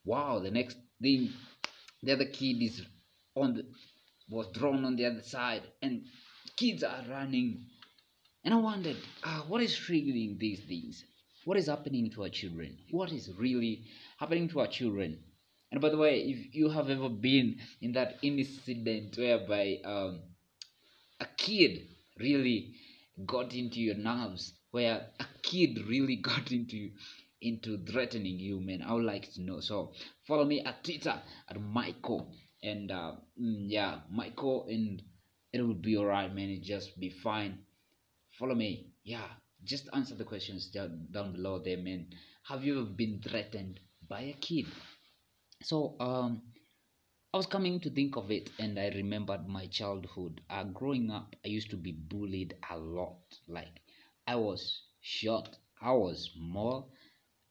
wow, 0.04 0.40
the 0.40 0.50
next 0.50 0.76
thing, 1.00 1.32
the 2.02 2.12
other 2.12 2.26
kid 2.26 2.62
is 2.62 2.82
on 3.34 3.54
the 3.54 3.66
was 4.28 4.48
drawn 4.52 4.84
on 4.84 4.96
the 4.96 5.06
other 5.06 5.22
side, 5.22 5.62
and 5.80 6.04
kids 6.56 6.82
are 6.82 7.04
running. 7.08 7.66
And 8.44 8.54
I 8.54 8.56
wondered, 8.56 8.96
ah, 9.24 9.44
what 9.48 9.62
is 9.62 9.74
triggering 9.74 10.38
these 10.38 10.60
things? 10.60 11.04
what 11.44 11.56
is 11.56 11.66
happening 11.66 12.10
to 12.10 12.22
our 12.22 12.28
children 12.28 12.76
what 12.90 13.10
is 13.12 13.30
really 13.38 13.82
happening 14.18 14.48
to 14.48 14.60
our 14.60 14.66
children 14.66 15.18
and 15.70 15.80
by 15.80 15.88
the 15.88 15.96
way 15.96 16.20
if 16.20 16.54
you 16.54 16.68
have 16.68 16.88
ever 16.88 17.08
been 17.08 17.56
in 17.80 17.92
that 17.92 18.16
incident 18.22 19.16
whereby 19.16 19.78
um, 19.84 20.20
a 21.20 21.26
kid 21.36 21.82
really 22.18 22.74
got 23.26 23.54
into 23.54 23.80
your 23.80 23.96
nerves 23.96 24.52
where 24.70 25.06
a 25.20 25.26
kid 25.42 25.78
really 25.88 26.16
got 26.22 26.50
into 26.52 26.76
you, 26.76 26.90
into 27.40 27.78
threatening 27.90 28.38
you 28.38 28.60
man 28.60 28.82
i 28.82 28.92
would 28.92 29.04
like 29.04 29.32
to 29.32 29.42
know 29.42 29.58
so 29.60 29.92
follow 30.28 30.44
me 30.44 30.60
at 30.60 30.84
twitter 30.84 31.20
at 31.48 31.60
michael 31.60 32.32
and 32.62 32.92
uh, 32.92 33.12
mm, 33.40 33.64
yeah 33.68 33.96
michael 34.10 34.66
and 34.68 35.02
it 35.52 35.62
will 35.62 35.74
be 35.74 35.96
all 35.96 36.06
right 36.06 36.34
man. 36.34 36.48
It 36.50 36.62
just 36.62 36.98
be 37.00 37.10
fine. 37.10 37.58
Follow 38.38 38.54
me. 38.54 38.88
Yeah 39.04 39.28
just 39.64 39.88
answer 39.94 40.16
the 40.16 40.24
questions 40.24 40.66
down, 40.66 41.06
down 41.12 41.32
below 41.32 41.58
there 41.60 41.78
man. 41.78 42.06
Have 42.44 42.64
you 42.64 42.80
ever 42.80 42.86
been 42.90 43.20
threatened 43.22 43.80
by 44.08 44.22
a 44.22 44.32
kid? 44.34 44.66
So 45.62 45.96
um 46.00 46.42
i 47.34 47.36
was 47.38 47.46
coming 47.46 47.80
to 47.80 47.90
think 47.90 48.16
of 48.16 48.30
it 48.30 48.50
and 48.58 48.78
i 48.78 48.88
remembered 48.90 49.48
my 49.48 49.66
childhood. 49.66 50.40
Uh, 50.50 50.64
growing 50.64 51.10
up 51.10 51.36
i 51.44 51.48
used 51.48 51.70
to 51.70 51.76
be 51.76 51.92
bullied 51.92 52.54
a 52.70 52.76
lot. 52.78 53.20
Like 53.48 53.80
i 54.26 54.36
was 54.36 54.82
short. 55.00 55.58
I 55.80 55.92
was 55.92 56.30
small. 56.34 56.92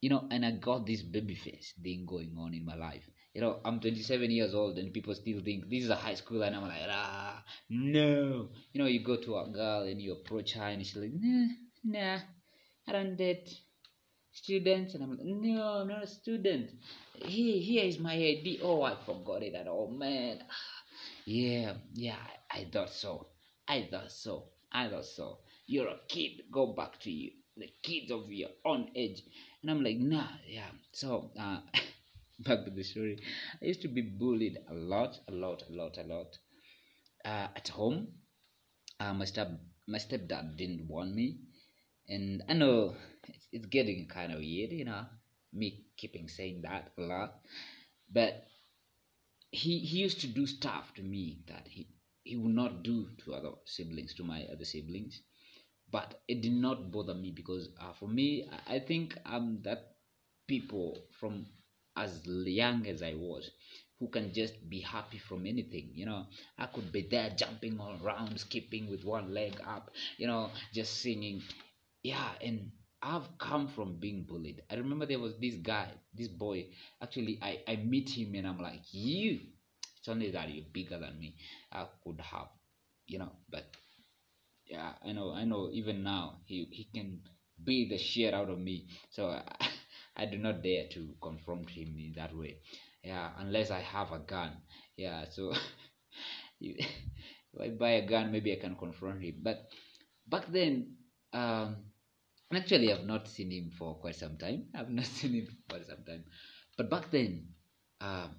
You 0.02 0.10
know 0.10 0.28
and 0.30 0.44
i 0.46 0.52
got 0.52 0.86
this 0.86 1.02
baby 1.02 1.34
face 1.34 1.74
thing 1.82 2.06
going 2.06 2.36
on 2.38 2.54
in 2.54 2.64
my 2.64 2.76
life 2.76 3.08
you 3.34 3.40
know 3.40 3.60
i'm 3.64 3.80
27 3.80 4.30
years 4.30 4.54
old 4.54 4.78
and 4.78 4.92
people 4.92 5.14
still 5.14 5.40
think 5.40 5.68
this 5.70 5.84
is 5.84 5.90
a 5.90 5.94
high 5.96 6.14
school 6.14 6.42
and 6.42 6.54
i'm 6.54 6.62
like 6.62 6.82
ah 6.90 7.42
no 7.70 8.48
you 8.72 8.80
know 8.80 8.86
you 8.86 9.04
go 9.04 9.16
to 9.16 9.36
a 9.36 9.48
girl 9.50 9.82
and 9.82 10.00
you 10.00 10.12
approach 10.12 10.52
her 10.52 10.64
and 10.64 10.84
she's 10.86 10.96
like 10.96 11.12
nah 11.14 11.46
nah, 11.84 12.18
I 12.88 12.92
don't 12.92 13.16
date 13.16 13.50
students. 14.32 14.94
And 14.94 15.04
I'm 15.04 15.10
like, 15.10 15.24
no, 15.24 15.62
I'm 15.62 15.88
not 15.88 16.04
a 16.04 16.06
student. 16.06 16.70
Here, 17.14 17.60
here 17.60 17.84
is 17.84 17.98
my 17.98 18.14
ID. 18.14 18.60
Oh, 18.62 18.82
I 18.82 18.96
forgot 19.04 19.42
it 19.42 19.54
at 19.54 19.68
all, 19.68 19.90
man. 19.90 20.42
Yeah, 21.24 21.74
yeah, 21.94 22.16
I 22.50 22.66
thought 22.72 22.90
so. 22.90 23.28
I 23.68 23.88
thought 23.90 24.10
so. 24.12 24.48
I 24.72 24.88
thought 24.88 25.04
so. 25.04 25.38
You're 25.66 25.88
a 25.88 25.98
kid. 26.08 26.42
Go 26.50 26.74
back 26.74 26.98
to 27.00 27.10
you. 27.10 27.30
The 27.56 27.68
kids 27.82 28.10
of 28.10 28.32
your 28.32 28.50
own 28.64 28.90
age. 28.96 29.22
And 29.62 29.70
I'm 29.70 29.84
like, 29.84 29.98
nah, 29.98 30.28
yeah. 30.46 30.70
So, 30.92 31.30
uh, 31.38 31.60
back 32.40 32.64
to 32.64 32.70
the 32.70 32.82
story. 32.82 33.18
I 33.62 33.66
used 33.66 33.82
to 33.82 33.88
be 33.88 34.02
bullied 34.02 34.58
a 34.70 34.74
lot, 34.74 35.18
a 35.28 35.32
lot, 35.32 35.62
a 35.68 35.72
lot, 35.72 35.98
a 35.98 36.02
lot. 36.04 36.38
Uh, 37.24 37.48
at 37.56 37.68
home, 37.68 38.08
uh, 39.00 39.14
my 39.14 39.24
step 39.26 39.50
my 39.88 39.98
stepdad 39.98 40.56
didn't 40.56 40.88
want 40.88 41.14
me 41.14 41.38
And 42.08 42.42
I 42.48 42.54
know 42.54 42.94
it's, 43.28 43.48
it's 43.52 43.66
getting 43.66 44.08
kind 44.08 44.32
of 44.32 44.40
weird, 44.40 44.72
you 44.72 44.84
know, 44.86 45.06
me 45.52 45.86
keeping 45.96 46.28
saying 46.28 46.62
that 46.62 46.92
a 46.98 47.02
lot. 47.02 47.40
But 48.12 48.46
he 49.52 49.78
he 49.78 49.98
used 50.00 50.20
to 50.20 50.26
do 50.26 50.46
stuff 50.46 50.92
to 50.94 51.02
me 51.02 51.42
that 51.46 51.66
he 51.68 51.86
he 52.24 52.36
would 52.36 52.54
not 52.54 52.82
do 52.82 53.08
to 53.18 53.34
other 53.34 53.52
siblings, 53.64 54.14
to 54.14 54.24
my 54.24 54.44
other 54.46 54.64
siblings. 54.64 55.22
But 55.90 56.22
it 56.28 56.42
did 56.42 56.52
not 56.52 56.90
bother 56.92 57.14
me 57.14 57.30
because 57.32 57.68
uh, 57.80 57.92
for 57.94 58.08
me, 58.08 58.48
I, 58.66 58.78
think 58.80 59.16
I'm 59.26 59.62
that 59.62 59.96
people 60.48 61.06
from 61.20 61.46
as 61.96 62.20
young 62.26 62.86
as 62.86 63.02
I 63.02 63.14
was 63.14 63.50
who 63.98 64.08
can 64.08 64.32
just 64.32 64.68
be 64.68 64.80
happy 64.80 65.18
from 65.18 65.46
anything. 65.46 65.90
You 65.94 66.06
know, 66.06 66.26
I 66.58 66.66
could 66.66 66.90
be 66.92 67.02
there 67.10 67.30
jumping 67.36 67.78
all 67.78 67.96
around, 68.02 68.38
skipping 68.40 68.90
with 68.90 69.04
one 69.04 69.32
leg 69.32 69.60
up, 69.66 69.90
you 70.18 70.26
know, 70.26 70.50
just 70.72 71.00
singing. 71.00 71.42
Yeah, 72.02 72.30
and 72.40 72.70
I've 73.02 73.38
come 73.38 73.68
from 73.68 73.98
being 74.00 74.24
bullied. 74.24 74.62
I 74.70 74.74
remember 74.76 75.06
there 75.06 75.18
was 75.20 75.34
this 75.40 75.54
guy, 75.56 75.88
this 76.14 76.28
boy. 76.28 76.66
Actually, 77.02 77.38
I, 77.42 77.60
I 77.68 77.76
meet 77.76 78.10
him 78.10 78.34
and 78.34 78.46
I'm 78.46 78.60
like, 78.60 78.80
you. 78.92 79.40
It's 79.98 80.08
only 80.08 80.30
that 80.32 80.52
you're 80.52 80.64
bigger 80.72 80.98
than 80.98 81.18
me. 81.18 81.36
I 81.70 81.86
could 82.04 82.20
have, 82.20 82.48
you 83.06 83.18
know, 83.20 83.30
but 83.50 83.64
yeah, 84.66 84.92
I 85.04 85.12
know, 85.12 85.32
I 85.32 85.44
know. 85.44 85.70
Even 85.72 86.02
now, 86.02 86.38
he 86.46 86.66
he 86.70 86.84
can 86.94 87.20
beat 87.64 87.90
the 87.90 87.98
shit 87.98 88.34
out 88.34 88.50
of 88.50 88.58
me. 88.58 88.86
So 89.10 89.26
I, 89.28 89.42
I 90.16 90.26
do 90.26 90.38
not 90.38 90.62
dare 90.62 90.88
to 90.92 91.14
confront 91.22 91.70
him 91.70 91.96
in 91.98 92.12
that 92.16 92.36
way. 92.36 92.58
Yeah, 93.02 93.30
unless 93.38 93.70
I 93.70 93.80
have 93.80 94.12
a 94.12 94.18
gun. 94.18 94.52
Yeah, 94.96 95.24
so 95.30 95.52
if 96.60 96.86
I 97.60 97.68
buy 97.70 97.90
a 97.90 98.06
gun, 98.06 98.30
maybe 98.30 98.52
I 98.52 98.56
can 98.60 98.76
confront 98.76 99.22
him. 99.22 99.36
But 99.42 99.68
back 100.26 100.50
then, 100.52 100.96
um, 101.32 101.76
actually, 102.52 102.92
I've 102.92 103.06
not 103.06 103.28
seen 103.28 103.50
him 103.50 103.70
for 103.76 103.94
quite 103.96 104.16
some 104.16 104.36
time. 104.36 104.66
I've 104.74 104.90
not 104.90 105.06
seen 105.06 105.34
him 105.34 105.46
for 105.46 105.74
quite 105.76 105.86
some 105.86 106.04
time. 106.06 106.24
But 106.76 106.90
back 106.90 107.10
then, 107.10 107.48
um, 108.00 108.36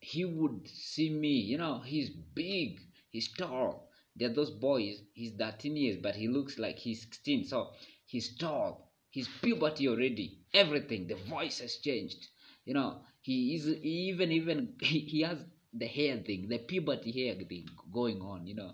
he 0.00 0.24
would 0.24 0.68
see 0.68 1.10
me. 1.10 1.28
You 1.40 1.58
know, 1.58 1.80
he's 1.80 2.10
big, 2.10 2.80
he's 3.10 3.32
tall. 3.32 3.90
There 4.16 4.30
are 4.30 4.34
those 4.34 4.50
boys. 4.50 5.02
He's 5.12 5.32
13 5.38 5.76
years, 5.76 5.98
but 6.02 6.14
he 6.14 6.28
looks 6.28 6.58
like 6.58 6.76
he's 6.78 7.02
16. 7.02 7.46
So 7.46 7.70
he's 8.06 8.36
tall. 8.36 8.93
He's 9.14 9.28
puberty 9.42 9.88
already. 9.88 10.26
Everything. 10.52 11.06
The 11.06 11.14
voice 11.16 11.60
has 11.60 11.76
changed. 11.78 12.28
You 12.66 12.74
know, 12.74 12.90
he 13.22 13.54
is 13.56 13.68
even 13.68 14.32
even 14.32 14.74
he, 14.80 15.00
he 15.00 15.20
has 15.22 15.38
the 15.72 15.86
hair 15.86 16.16
thing, 16.18 16.48
the 16.48 16.58
puberty 16.58 17.12
hair 17.12 17.34
thing 17.50 17.66
going 17.92 18.20
on. 18.20 18.46
You 18.46 18.56
know, 18.56 18.72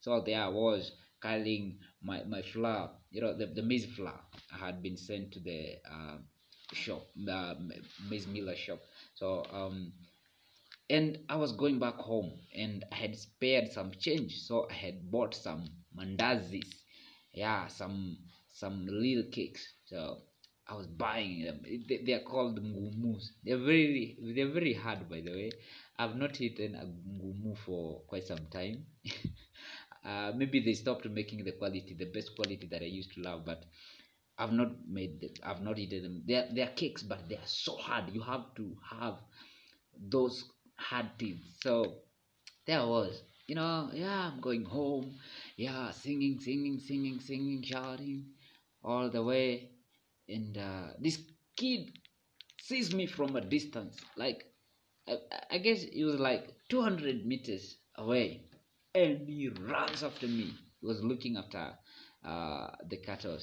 so 0.00 0.20
there 0.26 0.40
I 0.42 0.48
was 0.48 0.92
carrying 1.22 1.78
my 2.02 2.24
my 2.24 2.42
flour. 2.42 2.90
You 3.10 3.20
know, 3.22 3.36
the 3.36 3.46
the 3.46 3.62
maize 3.62 3.86
flour 3.94 4.20
had 4.50 4.82
been 4.82 4.96
sent 4.96 5.32
to 5.34 5.40
the 5.40 5.76
uh, 5.96 6.18
shop, 6.72 7.06
the 7.16 7.40
maize 8.08 8.26
miller 8.26 8.56
shop. 8.56 8.80
So 9.14 9.44
um 9.52 9.92
and 10.90 11.18
I 11.28 11.36
was 11.36 11.52
going 11.52 11.78
back 11.78 11.96
home 11.96 12.32
and 12.54 12.84
I 12.92 12.96
had 12.96 13.16
spared 13.16 13.72
some 13.72 13.90
change, 13.92 14.40
so 14.42 14.68
I 14.70 14.74
had 14.74 15.10
bought 15.10 15.34
some 15.34 15.64
mandazis, 15.96 16.70
yeah, 17.32 17.66
some 17.68 18.18
some 18.52 18.86
little 18.86 19.30
cakes. 19.30 19.62
So 19.86 20.18
I 20.68 20.74
was 20.74 20.86
buying 20.86 21.44
them. 21.44 21.62
They, 21.88 22.02
they 22.06 22.12
are 22.14 22.20
called 22.20 22.60
ngumus. 22.62 23.24
They're 23.44 23.58
very 23.58 24.16
they're 24.34 24.52
very 24.52 24.74
hard, 24.74 25.08
by 25.08 25.20
the 25.20 25.32
way. 25.32 25.50
I've 25.98 26.16
not 26.16 26.40
eaten 26.40 26.74
a 26.74 26.84
ngumu 26.86 27.56
for 27.58 28.02
quite 28.08 28.26
some 28.26 28.46
time. 28.52 28.86
uh, 30.04 30.32
maybe 30.36 30.60
they 30.60 30.74
stopped 30.74 31.08
making 31.08 31.44
the 31.44 31.52
quality, 31.52 31.94
the 31.98 32.06
best 32.06 32.34
quality 32.36 32.66
that 32.70 32.82
I 32.82 32.86
used 32.86 33.12
to 33.14 33.20
love, 33.22 33.44
but 33.44 33.64
I've 34.38 34.52
not 34.52 34.72
made 34.88 35.22
it. 35.22 35.38
I've 35.44 35.62
not 35.62 35.78
eaten 35.78 36.02
them. 36.02 36.22
They're 36.26 36.48
they're 36.52 36.74
cakes, 36.82 37.02
but 37.02 37.28
they 37.28 37.36
are 37.36 37.46
so 37.46 37.76
hard. 37.76 38.12
You 38.12 38.22
have 38.22 38.54
to 38.56 38.76
have 38.90 39.18
those 39.98 40.44
hard 40.76 41.10
teeth. 41.18 41.40
So 41.62 41.96
there 42.66 42.86
was. 42.86 43.22
You 43.48 43.56
know, 43.56 43.90
yeah, 43.92 44.30
I'm 44.32 44.40
going 44.40 44.64
home. 44.64 45.16
Yeah, 45.56 45.90
singing, 45.90 46.38
singing, 46.40 46.78
singing, 46.80 47.20
singing, 47.20 47.62
shouting 47.62 48.26
all 48.84 49.10
the 49.10 49.22
way. 49.22 49.70
And 50.28 50.56
uh, 50.56 50.88
this 51.00 51.18
kid 51.56 51.98
sees 52.60 52.94
me 52.94 53.06
from 53.06 53.36
a 53.36 53.40
distance. 53.40 53.98
Like, 54.16 54.44
I, 55.08 55.18
I 55.52 55.58
guess 55.58 55.82
he 55.82 56.04
was 56.04 56.16
like 56.20 56.54
200 56.68 57.26
meters 57.26 57.76
away. 57.96 58.46
And 58.94 59.28
he 59.28 59.48
runs 59.48 60.02
after 60.02 60.26
me. 60.26 60.54
He 60.80 60.86
was 60.86 61.02
looking 61.02 61.36
after 61.36 61.72
uh, 62.24 62.68
the 62.88 62.98
cattle. 62.98 63.38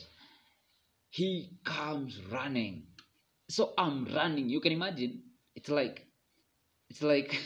He 1.12 1.58
comes 1.64 2.20
running. 2.32 2.88
So 3.50 3.74
I'm 3.78 4.06
running. 4.06 4.50
You 4.50 4.60
can 4.60 4.72
imagine. 4.74 5.24
It's 5.56 5.70
like 5.70 6.08
it's 6.90 7.02
like 7.02 7.40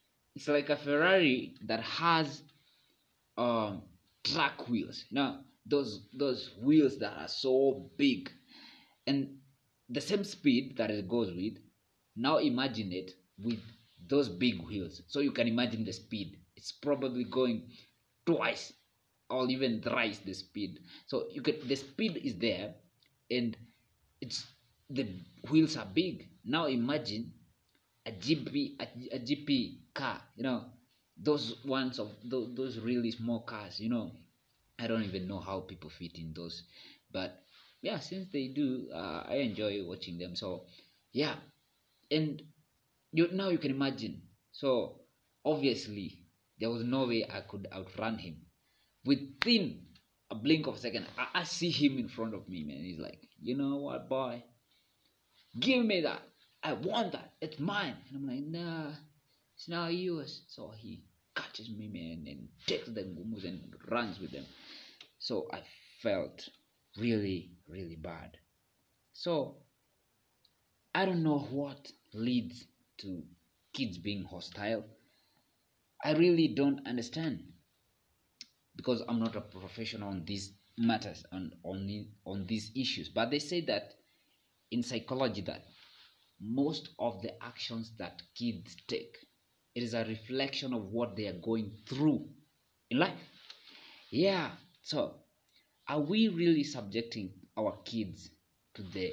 it's 0.34 0.48
like 0.48 0.70
a 0.70 0.76
Ferrari 0.76 1.54
that 1.66 1.80
has 1.82 2.42
um, 3.38 3.82
track 4.24 4.68
wheels. 4.68 5.04
Now 5.10 5.40
those 5.66 6.08
those 6.12 6.50
wheels 6.62 6.98
that 6.98 7.14
are 7.18 7.28
so 7.28 7.90
big, 7.96 8.30
and 9.06 9.38
the 9.88 10.00
same 10.00 10.24
speed 10.24 10.76
that 10.76 10.90
it 10.90 11.08
goes 11.08 11.32
with. 11.34 11.58
Now 12.16 12.38
imagine 12.38 12.92
it 12.92 13.12
with 13.38 13.60
those 14.08 14.28
big 14.28 14.62
wheels. 14.62 15.02
So 15.08 15.20
you 15.20 15.32
can 15.32 15.48
imagine 15.48 15.84
the 15.84 15.92
speed. 15.92 16.38
It's 16.56 16.72
probably 16.72 17.24
going 17.24 17.70
twice 18.26 18.72
or 19.30 19.48
even 19.48 19.82
thrice 19.82 20.18
the 20.18 20.34
speed. 20.34 20.80
So 21.06 21.26
you 21.30 21.42
could 21.42 21.68
the 21.68 21.76
speed 21.76 22.16
is 22.18 22.36
there, 22.38 22.74
and 23.30 23.56
it's 24.20 24.46
the 24.90 25.08
wheels 25.50 25.76
are 25.76 25.86
big. 25.86 26.28
Now 26.44 26.66
imagine 26.66 27.32
a 28.06 28.12
GP 28.12 28.76
a, 28.80 29.16
a 29.16 29.18
GP 29.18 29.80
car, 29.94 30.20
you 30.36 30.42
know, 30.44 30.64
those 31.16 31.64
ones 31.64 31.98
of 31.98 32.10
those, 32.24 32.54
those 32.54 32.78
really 32.78 33.10
small 33.10 33.40
cars, 33.40 33.80
you 33.80 33.88
know. 33.90 34.12
I 34.78 34.86
don't 34.86 35.04
even 35.04 35.26
know 35.28 35.40
how 35.40 35.60
people 35.60 35.90
fit 35.90 36.18
in 36.18 36.32
those, 36.34 36.62
but 37.10 37.42
yeah, 37.82 37.98
since 37.98 38.28
they 38.32 38.48
do, 38.48 38.88
uh, 38.92 39.24
I 39.28 39.36
enjoy 39.36 39.82
watching 39.84 40.18
them. 40.18 40.36
So 40.36 40.66
yeah, 41.12 41.36
and 42.10 42.42
you 43.12 43.28
now 43.32 43.48
you 43.48 43.58
can 43.58 43.70
imagine. 43.70 44.22
So 44.52 45.00
obviously 45.44 46.26
there 46.58 46.70
was 46.70 46.84
no 46.84 47.06
way 47.06 47.24
I 47.28 47.40
could 47.40 47.66
outrun 47.72 48.18
him. 48.18 48.36
Within 49.04 49.82
a 50.30 50.34
blink 50.34 50.66
of 50.66 50.74
a 50.76 50.78
second, 50.78 51.06
I, 51.16 51.40
I 51.40 51.44
see 51.44 51.70
him 51.70 51.98
in 51.98 52.08
front 52.08 52.34
of 52.34 52.48
me, 52.48 52.64
man. 52.64 52.82
He's 52.84 52.98
like, 52.98 53.20
you 53.40 53.56
know 53.56 53.76
what, 53.76 54.08
boy? 54.08 54.42
Give 55.58 55.84
me 55.84 56.02
that. 56.02 56.22
I 56.62 56.72
want 56.74 57.12
that. 57.12 57.32
It's 57.40 57.58
mine. 57.58 57.94
And 58.08 58.16
I'm 58.16 58.26
like, 58.26 58.44
nah, 58.46 58.90
it's 59.54 59.68
not 59.68 59.94
yours. 59.94 60.42
So 60.48 60.72
he 60.76 61.04
catches 61.36 61.70
me, 61.70 61.86
and 62.26 62.48
takes 62.66 62.88
the 62.88 63.02
ngumus 63.02 63.44
and 63.44 63.62
runs 63.90 64.18
with 64.18 64.32
them. 64.32 64.46
So 65.18 65.46
I 65.52 65.60
felt 66.02 66.48
really, 66.98 67.50
really 67.68 67.96
bad. 67.96 68.38
So 69.12 69.56
I 70.94 71.04
don't 71.04 71.22
know 71.22 71.38
what 71.50 71.92
leads 72.14 72.64
to 72.98 73.22
kids 73.72 73.98
being 73.98 74.24
hostile. 74.24 74.84
I 76.02 76.12
really 76.12 76.48
don't 76.48 76.86
understand 76.86 77.42
because 78.76 79.02
I'm 79.08 79.18
not 79.18 79.36
a 79.36 79.40
professional 79.40 80.08
on 80.08 80.24
these 80.24 80.52
matters 80.78 81.24
and 81.32 81.54
on 81.64 82.06
on 82.24 82.46
these 82.46 82.70
issues. 82.74 83.08
But 83.08 83.30
they 83.30 83.38
say 83.38 83.62
that 83.62 83.94
in 84.70 84.82
psychology 84.82 85.42
that 85.42 85.64
most 86.40 86.90
of 86.98 87.22
the 87.22 87.42
actions 87.42 87.92
that 87.98 88.22
kids 88.34 88.76
take 88.86 89.16
it 89.76 89.82
is 89.84 89.94
a 89.94 90.04
reflection 90.06 90.74
of 90.74 90.86
what 90.92 91.16
they 91.16 91.28
are 91.28 91.40
going 91.40 91.70
through 91.88 92.26
in 92.90 92.98
life. 92.98 93.20
Yeah 94.10 94.50
so 94.82 95.14
are 95.88 96.00
we 96.00 96.28
really 96.28 96.64
subjecting 96.64 97.32
our 97.58 97.76
kids 97.84 98.30
to 98.74 98.82
the 98.82 99.12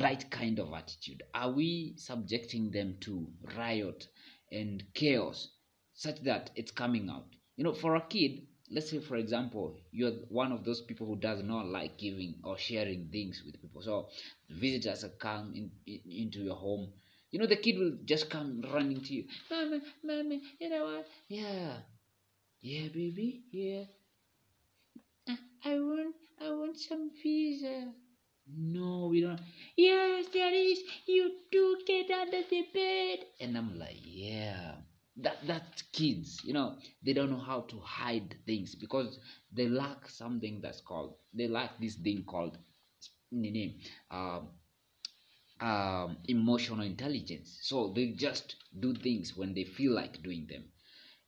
right 0.00 0.30
kind 0.30 0.58
of 0.58 0.72
attitude? 0.72 1.22
Are 1.34 1.50
we 1.50 1.94
subjecting 1.96 2.70
them 2.70 2.96
to 3.00 3.26
riot 3.56 4.08
and 4.52 4.84
chaos 4.94 5.48
such 5.94 6.20
that 6.24 6.50
it's 6.56 6.70
coming 6.70 7.10
out? 7.10 7.26
You 7.56 7.64
know 7.64 7.74
for 7.74 7.96
a 7.96 8.02
kid 8.02 8.42
let's 8.70 8.90
say 8.90 9.00
for 9.00 9.16
example 9.16 9.76
you're 9.90 10.12
one 10.28 10.52
of 10.52 10.64
those 10.64 10.82
people 10.82 11.06
who 11.06 11.16
does 11.16 11.42
not 11.42 11.66
like 11.66 11.98
giving 11.98 12.36
or 12.44 12.56
sharing 12.58 13.08
things 13.10 13.42
with 13.44 13.60
people. 13.60 13.82
So 13.82 14.08
visitors 14.50 15.04
come 15.18 15.52
in, 15.54 15.70
in, 15.86 16.00
into 16.10 16.40
your 16.40 16.56
home 16.56 16.92
you 17.30 17.38
know 17.38 17.46
the 17.46 17.56
kid 17.56 17.78
will 17.78 17.96
just 18.04 18.30
come 18.30 18.62
running 18.72 19.00
to 19.02 19.14
you. 19.14 19.24
Mommy 19.50 19.80
mommy 20.04 20.42
you 20.58 20.68
know 20.68 20.84
what? 20.84 21.06
Yeah. 21.28 21.78
Yeah 22.62 22.88
baby 22.88 23.44
yeah. 23.52 23.84
I 25.64 25.78
want 25.78 26.14
i 26.40 26.50
want 26.50 26.76
some 26.78 27.10
pizza. 27.22 27.92
No 28.46 29.06
we 29.10 29.20
don't. 29.20 29.40
Yes 29.76 30.26
there 30.32 30.52
is 30.52 30.82
you 31.06 31.32
do 31.52 31.78
get 31.86 32.10
under 32.10 32.42
the 32.50 32.62
bed. 32.74 33.18
And 33.40 33.56
i'm 33.56 33.78
like 33.78 33.98
yeah. 34.02 34.74
That 35.16 35.46
that 35.46 35.82
kids 35.92 36.40
you 36.44 36.52
know 36.54 36.76
they 37.04 37.12
don't 37.12 37.30
know 37.30 37.44
how 37.52 37.60
to 37.72 37.78
hide 37.80 38.36
things 38.46 38.74
because 38.74 39.18
they 39.52 39.68
lack 39.68 40.08
something 40.08 40.60
that's 40.62 40.80
called 40.80 41.14
they 41.34 41.48
lack 41.48 41.78
this 41.80 41.96
thing 41.96 42.24
called 42.24 42.56
name 43.32 43.74
um, 44.10 44.48
um, 45.60 46.18
emotional 46.28 46.82
intelligence. 46.82 47.58
So 47.62 47.92
they 47.94 48.08
just 48.12 48.56
do 48.78 48.94
things 48.94 49.36
when 49.36 49.54
they 49.54 49.64
feel 49.64 49.92
like 49.92 50.22
doing 50.22 50.46
them. 50.48 50.64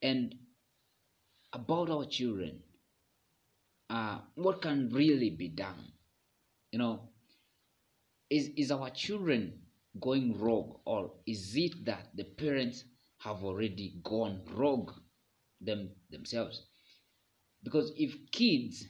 And 0.03 0.35
about 1.55 1.89
our 1.89 2.05
children 2.05 2.62
uh, 3.91 4.19
what 4.35 4.61
can 4.61 4.89
really 4.91 5.31
be 5.31 5.49
done? 5.49 5.93
You 6.73 6.79
know 6.81 7.11
is 8.31 8.49
is 8.57 8.71
our 8.73 8.91
children 8.91 9.53
going 10.01 10.37
rogue 10.39 10.77
or 10.87 11.12
is 11.27 11.57
it 11.57 11.85
that 11.85 12.09
the 12.17 12.25
parents 12.25 12.85
have 13.19 13.45
already 13.45 14.01
gone 14.03 14.41
rogue 14.55 14.91
them 15.61 15.91
themselves? 16.11 16.62
Because 17.62 17.93
if 17.97 18.31
kids 18.31 18.89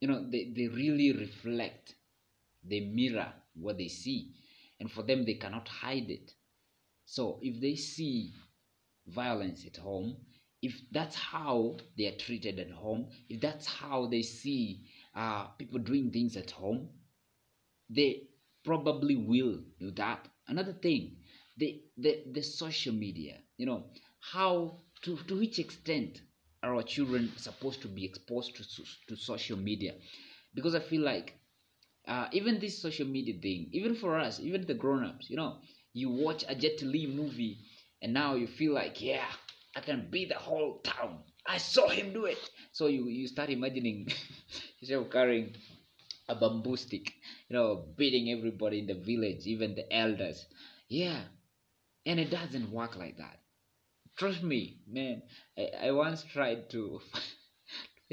you 0.00 0.08
know 0.08 0.28
they, 0.30 0.52
they 0.56 0.68
really 0.68 1.12
reflect 1.12 1.96
they 2.64 2.80
mirror 2.80 3.32
what 3.54 3.78
they 3.78 3.88
see 3.88 4.34
and 4.80 4.90
for 4.90 5.02
them 5.02 5.24
they 5.24 5.34
cannot 5.34 5.68
hide 5.68 6.10
it. 6.10 6.32
So 7.06 7.38
if 7.42 7.60
they 7.60 7.76
see 7.76 8.34
violence 9.06 9.66
at 9.66 9.76
home 9.76 10.16
if 10.62 10.74
that's 10.92 11.16
how 11.16 11.76
they 11.96 12.06
are 12.06 12.16
treated 12.18 12.58
at 12.58 12.70
home 12.70 13.08
if 13.28 13.40
that's 13.40 13.66
how 13.66 14.06
they 14.06 14.22
see 14.22 14.86
uh, 15.14 15.44
people 15.58 15.78
doing 15.78 16.10
things 16.10 16.36
at 16.36 16.50
home 16.50 16.88
they 17.90 18.28
probably 18.64 19.16
will 19.16 19.60
do 19.78 19.90
that. 19.92 20.28
Another 20.48 20.72
thing 20.72 21.16
the, 21.56 21.82
the 21.98 22.24
the 22.32 22.42
social 22.42 22.92
media 22.94 23.38
you 23.58 23.66
know 23.66 23.84
how 24.20 24.80
to 25.02 25.16
to 25.28 25.38
which 25.38 25.58
extent 25.58 26.22
are 26.62 26.74
our 26.74 26.82
children 26.82 27.32
supposed 27.36 27.82
to 27.82 27.88
be 27.88 28.04
exposed 28.04 28.56
to, 28.56 28.64
to 29.08 29.16
social 29.16 29.56
media? 29.58 29.94
Because 30.54 30.74
i 30.74 30.80
feel 30.80 31.02
like 31.02 31.34
uh, 32.08 32.26
even 32.32 32.58
this 32.58 32.80
social 32.80 33.06
media 33.06 33.34
thing 33.40 33.68
even 33.72 33.94
for 33.94 34.18
us 34.18 34.40
even 34.40 34.66
the 34.66 34.74
grown-ups 34.74 35.30
you 35.30 35.36
know 35.36 35.58
you 35.92 36.10
watch 36.10 36.44
a 36.48 36.54
Jet 36.54 36.82
Li 36.82 37.06
movie 37.06 37.58
and 38.02 38.12
now 38.12 38.34
you 38.34 38.46
feel 38.46 38.72
like 38.74 39.00
yeah 39.02 39.26
i 39.76 39.80
can 39.80 40.08
beat 40.10 40.28
the 40.28 40.34
whole 40.38 40.80
town. 40.82 41.20
I 41.46 41.56
saw 41.58 41.88
him 41.88 42.12
do 42.12 42.26
it. 42.26 42.38
So 42.72 42.86
you 42.86 43.08
you 43.08 43.26
start 43.26 43.50
imagining 43.50 44.08
yourself 44.80 45.10
carrying 45.10 45.54
a 46.28 46.34
bamboo 46.34 46.76
stick 46.76 47.12
you 47.48 47.56
know 47.56 47.86
beating 47.96 48.30
everybody 48.30 48.78
in 48.80 48.86
the 48.86 48.94
village 48.94 49.46
even 49.46 49.74
the 49.74 49.86
elders. 49.92 50.46
Yeah. 50.88 51.20
And 52.06 52.20
it 52.20 52.30
doesn't 52.30 52.70
work 52.72 52.96
like 52.96 53.16
that. 53.18 53.40
Trust 54.18 54.42
me 54.42 54.80
man. 54.88 55.22
I, 55.58 55.88
I 55.88 55.90
once 55.92 56.24
tried 56.24 56.70
to 56.70 57.00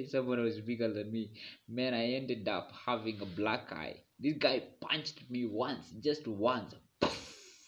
someone 0.05 0.41
was 0.43 0.59
bigger 0.61 0.91
than 0.91 1.11
me 1.11 1.31
man 1.67 1.93
i 1.93 2.05
ended 2.13 2.47
up 2.47 2.71
having 2.85 3.19
a 3.21 3.25
black 3.25 3.71
eye. 3.71 3.95
This 4.19 4.35
guy 4.37 4.61
punched 4.81 5.29
me 5.29 5.45
once 5.45 5.91
just 6.01 6.27
once. 6.27 6.73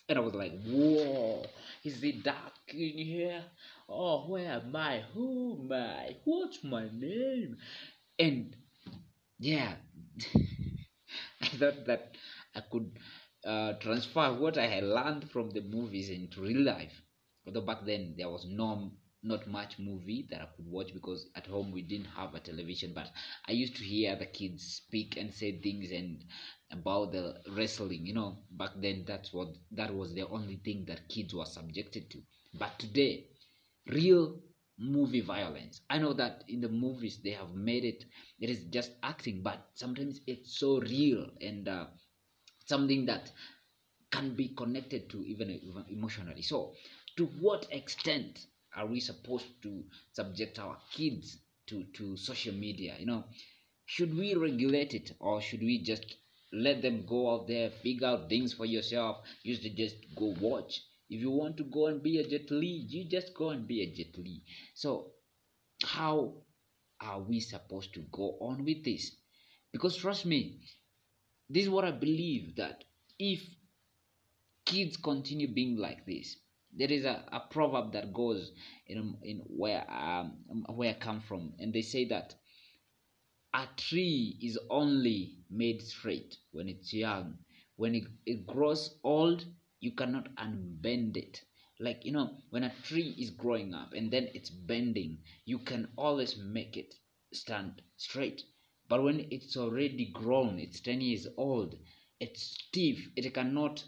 And 0.09 0.17
i 0.17 0.21
was 0.21 0.33
like 0.33 0.53
whoa 0.63 1.45
is 1.83 2.03
it 2.03 2.23
dark 2.23 2.53
in 2.67 2.97
here? 2.97 3.45
Oh 3.87 4.27
where 4.27 4.51
am 4.53 4.75
i? 4.75 4.99
Who 5.13 5.57
am 5.63 5.71
i? 5.71 6.15
What's 6.25 6.63
my 6.63 6.89
name? 6.91 7.57
And 8.19 8.55
yeah 9.39 9.75
i 11.41 11.47
thought 11.59 11.85
that 11.85 12.15
i 12.55 12.61
could 12.71 12.89
uh, 13.45 13.73
transfer 13.85 14.27
what 14.33 14.57
i 14.57 14.67
had 14.67 14.83
learned 14.83 15.29
from 15.31 15.49
the 15.51 15.61
movies 15.61 16.09
into 16.09 16.41
real 16.41 16.61
life. 16.61 17.01
Although 17.45 17.61
back 17.61 17.85
then 17.85 18.15
there 18.17 18.29
was 18.29 18.45
no 18.45 18.91
not 19.23 19.47
much 19.47 19.79
movie 19.79 20.27
that 20.29 20.41
I 20.41 20.45
could 20.55 20.65
watch 20.67 20.93
because 20.93 21.27
at 21.35 21.47
home 21.47 21.71
we 21.71 21.81
didn't 21.81 22.07
have 22.15 22.33
a 22.35 22.39
television. 22.39 22.93
But 22.93 23.11
I 23.47 23.51
used 23.53 23.75
to 23.77 23.83
hear 23.83 24.15
the 24.15 24.25
kids 24.25 24.63
speak 24.85 25.17
and 25.17 25.33
say 25.33 25.59
things 25.59 25.91
and 25.91 26.23
about 26.71 27.11
the 27.11 27.41
wrestling. 27.55 28.05
You 28.05 28.13
know, 28.13 28.37
back 28.51 28.71
then 28.77 29.03
that's 29.05 29.33
what 29.33 29.49
that 29.71 29.93
was 29.93 30.13
the 30.13 30.27
only 30.27 30.57
thing 30.57 30.85
that 30.87 31.07
kids 31.09 31.33
were 31.33 31.45
subjected 31.45 32.09
to. 32.11 32.19
But 32.53 32.77
today, 32.79 33.27
real 33.87 34.39
movie 34.77 35.21
violence. 35.21 35.81
I 35.89 35.97
know 35.99 36.13
that 36.13 36.43
in 36.47 36.61
the 36.61 36.69
movies 36.69 37.19
they 37.23 37.31
have 37.31 37.53
made 37.55 37.83
it. 37.85 38.05
It 38.39 38.49
is 38.49 38.65
just 38.65 38.91
acting, 39.03 39.41
but 39.43 39.67
sometimes 39.75 40.21
it's 40.27 40.57
so 40.59 40.79
real 40.79 41.29
and 41.41 41.67
uh, 41.67 41.87
something 42.65 43.05
that 43.05 43.31
can 44.11 44.35
be 44.35 44.49
connected 44.49 45.09
to 45.09 45.23
even 45.25 45.49
emotionally. 45.89 46.41
So, 46.43 46.73
to 47.17 47.25
what 47.39 47.67
extent 47.71 48.47
are 48.75 48.85
we 48.87 48.99
supposed 48.99 49.47
to 49.63 49.83
subject 50.13 50.59
our 50.59 50.77
kids 50.91 51.37
to, 51.67 51.83
to 51.93 52.17
social 52.17 52.53
media? 52.53 52.95
You 52.99 53.05
know, 53.05 53.23
should 53.85 54.15
we 54.17 54.35
regulate 54.35 54.93
it 54.93 55.11
or 55.19 55.41
should 55.41 55.61
we 55.61 55.79
just 55.83 56.15
let 56.51 56.81
them 56.81 57.05
go 57.05 57.31
out 57.33 57.47
there, 57.47 57.69
figure 57.69 58.07
out 58.07 58.29
things 58.29 58.53
for 58.53 58.65
yourself? 58.65 59.17
You 59.43 59.55
should 59.55 59.75
just 59.75 59.95
go 60.15 60.35
watch. 60.39 60.81
If 61.09 61.21
you 61.21 61.31
want 61.31 61.57
to 61.57 61.63
go 61.63 61.87
and 61.87 62.01
be 62.03 62.19
a 62.19 62.27
Jet 62.27 62.51
Li, 62.51 62.85
you 62.87 63.05
just 63.05 63.33
go 63.33 63.49
and 63.49 63.67
be 63.67 63.81
a 63.81 63.91
Jet 63.91 64.17
Li. 64.17 64.43
So, 64.75 65.13
how 65.83 66.33
are 67.01 67.21
we 67.21 67.39
supposed 67.41 67.93
to 67.95 68.01
go 68.11 68.37
on 68.41 68.65
with 68.65 68.83
this? 68.85 69.11
Because 69.71 69.97
trust 69.97 70.25
me, 70.25 70.61
this 71.49 71.63
is 71.65 71.69
what 71.69 71.85
I 71.85 71.91
believe 71.91 72.55
that 72.57 72.83
if 73.19 73.41
kids 74.65 74.95
continue 74.97 75.47
being 75.53 75.75
like 75.77 76.05
this, 76.05 76.37
there 76.73 76.91
is 76.91 77.05
a, 77.05 77.23
a 77.31 77.39
proverb 77.51 77.93
that 77.93 78.13
goes 78.13 78.51
in, 78.87 79.15
in 79.23 79.39
where 79.47 79.85
um, 79.91 80.37
where 80.75 80.91
I 80.91 80.93
come 80.99 81.21
from, 81.21 81.53
and 81.59 81.73
they 81.73 81.81
say 81.81 82.05
that 82.05 82.35
a 83.53 83.67
tree 83.77 84.39
is 84.41 84.57
only 84.71 85.37
made 85.51 85.83
straight 85.83 86.35
when 86.51 86.67
it's 86.67 86.91
young. 86.91 87.37
When 87.75 87.93
it, 87.93 88.05
it 88.25 88.47
grows 88.47 88.97
old, 89.03 89.45
you 89.79 89.91
cannot 89.91 90.33
unbend 90.37 91.15
it. 91.15 91.43
Like 91.79 92.05
you 92.05 92.11
know, 92.11 92.37
when 92.49 92.63
a 92.63 92.73
tree 92.81 93.13
is 93.19 93.29
growing 93.29 93.75
up 93.75 93.93
and 93.93 94.09
then 94.09 94.29
it's 94.33 94.49
bending, 94.49 95.19
you 95.45 95.59
can 95.59 95.89
always 95.95 96.37
make 96.37 96.75
it 96.75 96.95
stand 97.31 97.83
straight. 97.97 98.43
But 98.87 99.03
when 99.03 99.27
it's 99.29 99.55
already 99.55 100.05
grown, 100.05 100.57
it's 100.57 100.79
10 100.79 100.99
years 100.99 101.27
old, 101.37 101.75
it's 102.19 102.41
stiff, 102.41 103.09
it 103.15 103.31
cannot 103.31 103.83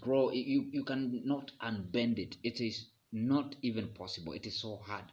grow 0.00 0.30
you 0.30 0.68
you 0.72 0.84
cannot 0.84 1.52
unbend 1.60 2.18
it. 2.18 2.36
It 2.42 2.60
is 2.60 2.88
not 3.12 3.56
even 3.62 3.88
possible. 3.88 4.32
It 4.32 4.46
is 4.46 4.60
so 4.60 4.76
hard. 4.76 5.04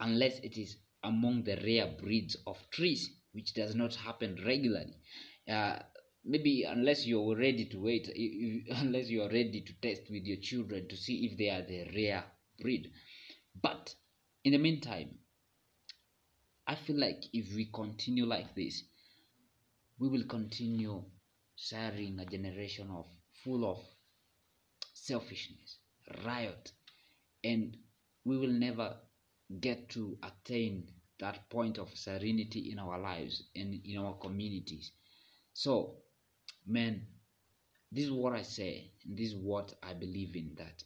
Unless 0.00 0.40
it 0.40 0.56
is 0.58 0.76
among 1.04 1.44
the 1.44 1.56
rare 1.56 1.86
breeds 2.00 2.36
of 2.46 2.58
trees 2.70 3.10
which 3.32 3.54
does 3.54 3.74
not 3.74 3.94
happen 3.94 4.38
regularly. 4.46 4.96
Uh, 5.48 5.78
maybe 6.24 6.64
unless 6.64 7.06
you're 7.06 7.36
ready 7.36 7.64
to 7.66 7.78
wait 7.80 8.08
unless 8.82 9.08
you 9.08 9.22
are 9.22 9.30
ready 9.30 9.60
to 9.60 9.72
test 9.80 10.10
with 10.10 10.24
your 10.24 10.36
children 10.38 10.88
to 10.88 10.96
see 10.96 11.26
if 11.26 11.36
they 11.38 11.50
are 11.50 11.62
the 11.62 11.84
rare 11.94 12.24
breed. 12.60 12.90
But 13.60 13.94
in 14.44 14.52
the 14.52 14.58
meantime 14.58 15.18
i 16.66 16.74
feel 16.74 16.96
like 16.98 17.22
if 17.32 17.54
we 17.54 17.66
continue 17.66 18.26
like 18.26 18.52
this 18.56 18.82
we 19.98 20.06
will 20.06 20.24
continue 20.24 21.02
sharing 21.56 22.18
a 22.20 22.26
generation 22.26 22.90
of 22.90 23.06
full 23.42 23.64
of 23.64 23.78
selfishness, 25.02 25.78
riot, 26.24 26.70
and 27.42 27.76
we 28.24 28.38
will 28.38 28.52
never 28.52 28.96
get 29.60 29.88
to 29.88 30.16
attain 30.22 30.86
that 31.18 31.50
point 31.50 31.76
of 31.76 31.88
serenity 31.96 32.70
in 32.70 32.78
our 32.78 33.00
lives 33.00 33.42
and 33.56 33.80
in 33.84 33.98
our 33.98 34.14
communities. 34.14 34.92
So, 35.54 35.96
man, 36.64 37.02
this 37.90 38.04
is 38.04 38.12
what 38.12 38.32
I 38.32 38.42
say, 38.42 38.92
this 39.04 39.30
is 39.30 39.36
what 39.36 39.74
I 39.82 39.92
believe 39.92 40.36
in 40.36 40.54
that 40.58 40.84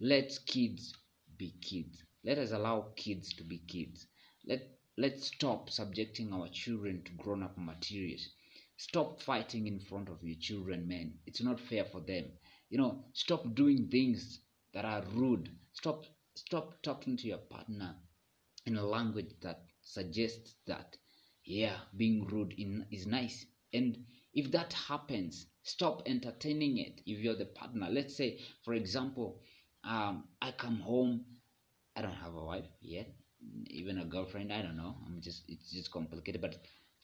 let 0.00 0.38
kids 0.46 0.94
be 1.36 1.54
kids. 1.60 2.02
Let 2.24 2.38
us 2.38 2.52
allow 2.52 2.92
kids 2.94 3.32
to 3.34 3.44
be 3.44 3.58
kids. 3.58 4.06
Let 4.46 4.68
let's 4.96 5.26
stop 5.26 5.68
subjecting 5.68 6.32
our 6.32 6.48
children 6.48 7.02
to 7.04 7.12
grown 7.12 7.42
up 7.42 7.58
materials. 7.58 8.28
Stop 8.76 9.20
fighting 9.20 9.66
in 9.66 9.80
front 9.80 10.08
of 10.08 10.22
your 10.22 10.38
children, 10.40 10.86
man. 10.86 11.14
It's 11.26 11.42
not 11.42 11.60
fair 11.60 11.84
for 11.84 12.00
them 12.00 12.24
you 12.72 12.78
know 12.78 13.04
stop 13.12 13.54
doing 13.54 13.88
things 13.88 14.40
that 14.72 14.86
are 14.86 15.04
rude. 15.14 15.50
Stop 15.74 16.06
stop 16.34 16.74
talking 16.82 17.18
to 17.18 17.28
your 17.28 17.36
partner 17.54 17.94
in 18.64 18.76
a 18.76 18.82
language 18.84 19.32
that 19.42 19.60
suggests 19.82 20.54
that 20.66 20.96
yeah 21.44 21.76
being 21.98 22.26
rude 22.28 22.54
in, 22.56 22.86
is 22.90 23.06
nice. 23.06 23.44
And 23.74 23.98
if 24.32 24.50
that 24.52 24.72
happens 24.72 25.46
stop 25.64 26.02
entertaining 26.06 26.78
it 26.78 27.02
if 27.06 27.18
you're 27.18 27.36
the 27.36 27.44
partner. 27.60 27.88
Let's 27.90 28.16
say 28.16 28.38
for 28.64 28.72
example 28.72 29.40
um, 29.84 30.24
i 30.40 30.50
come 30.52 30.80
home 30.80 31.24
i 31.96 32.00
don't 32.02 32.22
have 32.24 32.34
a 32.34 32.44
wife 32.44 32.70
yet 32.80 33.08
even 33.66 33.98
a 33.98 34.04
girlfriend 34.04 34.52
i 34.52 34.62
don't 34.62 34.76
know. 34.78 34.96
I'm 35.06 35.20
just 35.20 35.42
it's 35.48 35.70
just 35.70 35.90
complicated 35.92 36.40
but 36.40 36.56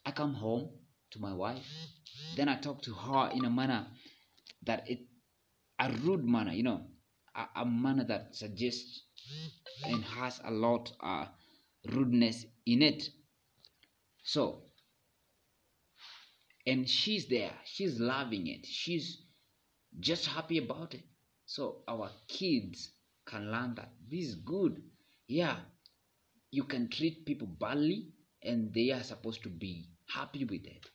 i 0.07 0.13
come 0.13 0.33
home 0.35 0.71
to 1.11 1.21
my 1.21 1.35
wife 1.35 1.67
then 2.37 2.49
i 2.49 2.57
talk 2.57 2.83
to 2.83 2.95
her 2.95 3.31
in 3.35 3.45
a 3.45 3.51
manner 3.51 3.87
that 4.65 4.89
it 4.89 5.01
a 5.79 5.91
rude 5.93 6.25
manner, 6.25 6.53
you 6.53 6.63
know, 6.63 6.87
a, 7.35 7.47
a 7.63 7.67
manner 7.67 8.05
that 8.05 8.35
suggests 8.37 9.03
and 9.85 10.05
has 10.05 10.41
a 10.45 10.51
lot 10.51 10.93
uh 11.01 11.27
rudeness 11.87 12.47
in 12.67 12.83
it. 12.83 13.11
So 14.23 14.71
and 16.67 16.89
she's 16.89 17.27
there 17.29 17.53
she's 17.65 17.99
loving 17.99 18.47
it 18.47 18.65
she's 18.67 19.23
just 20.01 20.27
happy 20.27 20.59
about 20.59 20.95
it. 20.95 21.05
So 21.47 21.83
our 21.89 22.11
kids 22.29 22.91
can 23.27 23.51
learn 23.53 23.75
that 23.77 23.93
this 24.11 24.27
is 24.29 24.35
good. 24.37 24.83
Yeah 25.29 25.59
you 26.53 26.65
can 26.65 26.89
treat 26.91 27.27
people 27.27 27.49
badly 27.49 28.09
and 28.43 28.73
they 28.75 28.91
are 28.93 29.03
supposed 29.05 29.43
to 29.45 29.49
be 29.51 29.89
happy 30.09 30.45
with 30.45 30.65
it. 30.67 30.87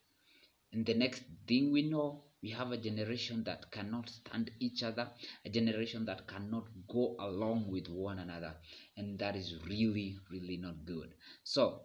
And 0.73 0.85
the 0.85 0.93
next 0.95 1.23
thing 1.47 1.71
we 1.71 1.83
know 1.83 2.25
we 2.43 2.49
have 2.49 2.71
a 2.71 2.77
generation 2.77 3.43
that 3.45 3.71
cannot 3.71 4.09
stand 4.09 4.51
each 4.59 4.83
other 4.83 5.09
a 5.45 5.49
generation 5.49 6.05
that 6.05 6.27
cannot 6.27 6.65
go 6.87 7.15
along 7.19 7.71
with 7.71 7.87
one 7.87 8.19
another 8.19 8.53
and 8.97 9.17
that 9.19 9.35
is 9.35 9.55
really 9.67 10.17
really 10.29 10.57
not 10.57 10.85
good. 10.85 11.13
So 11.43 11.81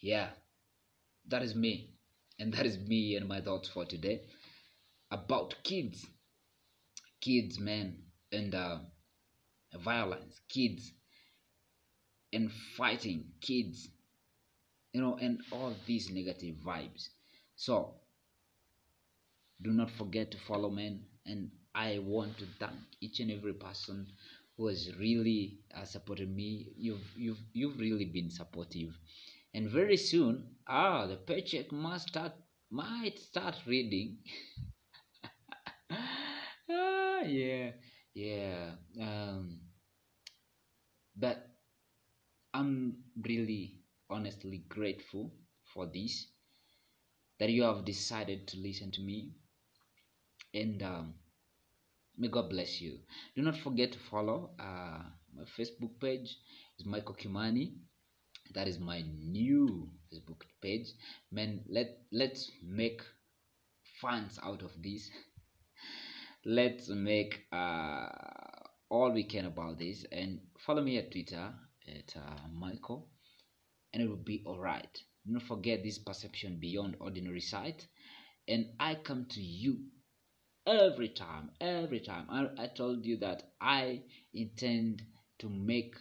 yeah 0.00 0.30
that 1.28 1.42
is 1.42 1.54
me 1.54 1.94
and 2.38 2.52
that 2.54 2.66
is 2.66 2.78
me 2.78 3.16
and 3.16 3.28
my 3.28 3.40
thoughts 3.40 3.68
for 3.68 3.84
today 3.84 4.22
about 5.10 5.54
kids. 5.62 6.06
Kids 7.20 7.58
men, 7.58 7.98
and 8.32 8.54
uh, 8.54 8.78
violence 9.84 10.40
kids 10.48 10.92
and 12.32 12.50
fighting 12.76 13.24
kids 13.40 13.88
you 14.92 15.00
know 15.00 15.16
and 15.20 15.40
all 15.52 15.74
these 15.86 16.10
negative 16.10 16.56
vibes. 16.64 17.08
So 17.56 17.94
do 19.62 19.70
not 19.72 19.90
forget 19.90 20.30
to 20.30 20.38
follow 20.38 20.70
men 20.70 21.00
and 21.26 21.50
i 21.74 21.98
want 21.98 22.36
to 22.38 22.46
thank 22.58 22.78
each 23.00 23.20
and 23.20 23.30
every 23.30 23.54
person 23.54 24.06
who 24.56 24.66
has 24.66 24.90
really 24.98 25.60
uh, 25.76 25.84
supported 25.84 26.34
me. 26.34 26.72
You've 26.76 27.12
you've 27.16 27.38
you've 27.52 27.78
really 27.78 28.06
been 28.06 28.28
supportive. 28.28 28.90
And 29.54 29.70
very 29.70 29.96
soon 29.96 30.56
ah 30.66 31.06
the 31.06 31.16
paycheck 31.16 31.70
must 31.70 32.08
start 32.08 32.32
might 32.70 33.18
start 33.20 33.56
reading. 33.66 34.18
Ah, 36.70 37.22
yeah 37.22 37.72
yeah 38.14 38.72
um 39.00 39.60
but 41.16 41.48
i'm 42.52 43.04
really 43.24 43.80
honestly 44.10 44.58
grateful 44.68 45.32
for 45.72 45.86
this 45.86 46.26
that 47.40 47.50
you 47.50 47.62
have 47.62 47.84
decided 47.84 48.46
to 48.46 48.56
listen 48.58 48.90
to 48.92 49.00
me 49.00 49.32
and 50.54 50.82
um, 50.82 51.14
may 52.16 52.28
god 52.28 52.50
bless 52.50 52.80
you. 52.80 52.98
Do 53.36 53.42
not 53.42 53.56
forget 53.56 53.92
to 53.92 53.98
follow 54.10 54.50
uh, 54.58 55.02
my 55.34 55.44
facebook 55.58 56.00
page. 56.00 56.36
It's 56.78 56.86
michael 56.86 57.14
kimani. 57.14 57.72
That 58.54 58.68
is 58.68 58.78
my 58.78 59.04
new 59.18 59.90
facebook 60.12 60.42
page. 60.62 60.88
Man 61.30 61.60
let 61.68 61.98
let's 62.12 62.50
make 62.62 63.02
fans 64.00 64.38
out 64.42 64.62
of 64.62 64.70
this. 64.82 65.10
Let's 66.44 66.88
make 66.88 67.40
uh, 67.52 68.06
all 68.88 69.12
we 69.12 69.24
can 69.24 69.46
about 69.46 69.78
this. 69.78 70.06
And 70.10 70.38
follow 70.64 70.82
me 70.82 70.96
at 70.96 71.10
twitter 71.10 71.52
at 71.86 72.14
uh, 72.16 72.48
michael. 72.52 73.08
And 73.92 74.02
it 74.02 74.08
will 74.08 74.16
be 74.24 74.42
all 74.46 74.58
right 74.58 74.88
do 75.28 75.34
not 75.34 75.42
forget 75.42 75.82
this 75.82 75.98
perception 75.98 76.56
beyond 76.58 76.96
ordinary 77.00 77.40
sight. 77.40 77.86
And 78.48 78.70
i 78.80 78.94
come 78.94 79.26
to 79.30 79.42
you 79.42 79.80
every 80.68 81.08
time 81.08 81.50
every 81.62 81.98
time. 82.00 82.26
I, 82.30 82.64
I 82.64 82.66
told 82.66 83.06
you 83.06 83.16
that 83.18 83.42
i 83.60 84.02
intend 84.34 85.02
to 85.38 85.48
make 85.48 85.94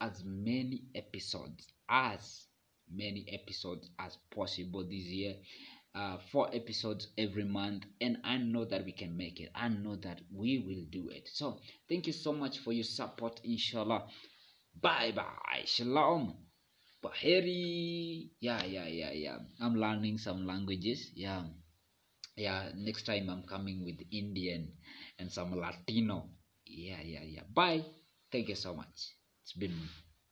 as 0.00 0.22
many 0.24 0.84
episodes 0.94 1.66
as 1.90 2.46
many 2.90 3.26
episodes 3.30 3.90
as 3.98 4.16
possible 4.34 4.82
this 4.84 5.04
year. 5.04 5.34
Uh, 5.94 6.16
four 6.32 6.48
episodes 6.54 7.08
every 7.18 7.44
month 7.44 7.84
and 8.00 8.18
i 8.24 8.36
know 8.38 8.64
that 8.64 8.84
we 8.84 8.92
can 8.92 9.14
make 9.16 9.40
it. 9.40 9.50
I 9.54 9.68
know 9.68 9.96
that 9.96 10.20
we 10.34 10.58
will 10.66 10.84
do 10.90 11.08
it. 11.10 11.28
So 11.32 11.60
thank 11.88 12.06
you 12.06 12.12
so 12.14 12.32
much 12.32 12.58
for 12.60 12.72
your 12.72 12.84
support 12.84 13.40
inshallah. 13.44 14.06
Bye 14.80 15.12
bye 15.14 15.64
shalom. 15.66 16.34
Bahari 17.02 18.30
yeah 18.40 18.64
yeah 18.64 18.86
yeah 18.86 19.12
yeah. 19.12 19.38
I'm 19.60 19.74
learning 19.74 20.16
some 20.18 20.46
languages. 20.46 21.10
Yeah 21.14 21.42
yeah 22.38 22.70
next 22.76 23.04
time 23.04 23.28
i'm 23.28 23.42
coming 23.42 23.84
with 23.84 23.98
indian 24.12 24.72
and 25.18 25.30
some 25.32 25.52
latino. 25.58 26.30
Yeah 26.66 27.00
yeah 27.02 27.24
yeah. 27.24 27.46
Bye. 27.52 27.84
Thank 28.30 28.48
you 28.48 28.54
so 28.56 28.74
much. 28.74 29.16
It's 29.42 29.56
been 29.56 29.74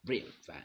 real 0.07 0.29
fun 0.47 0.63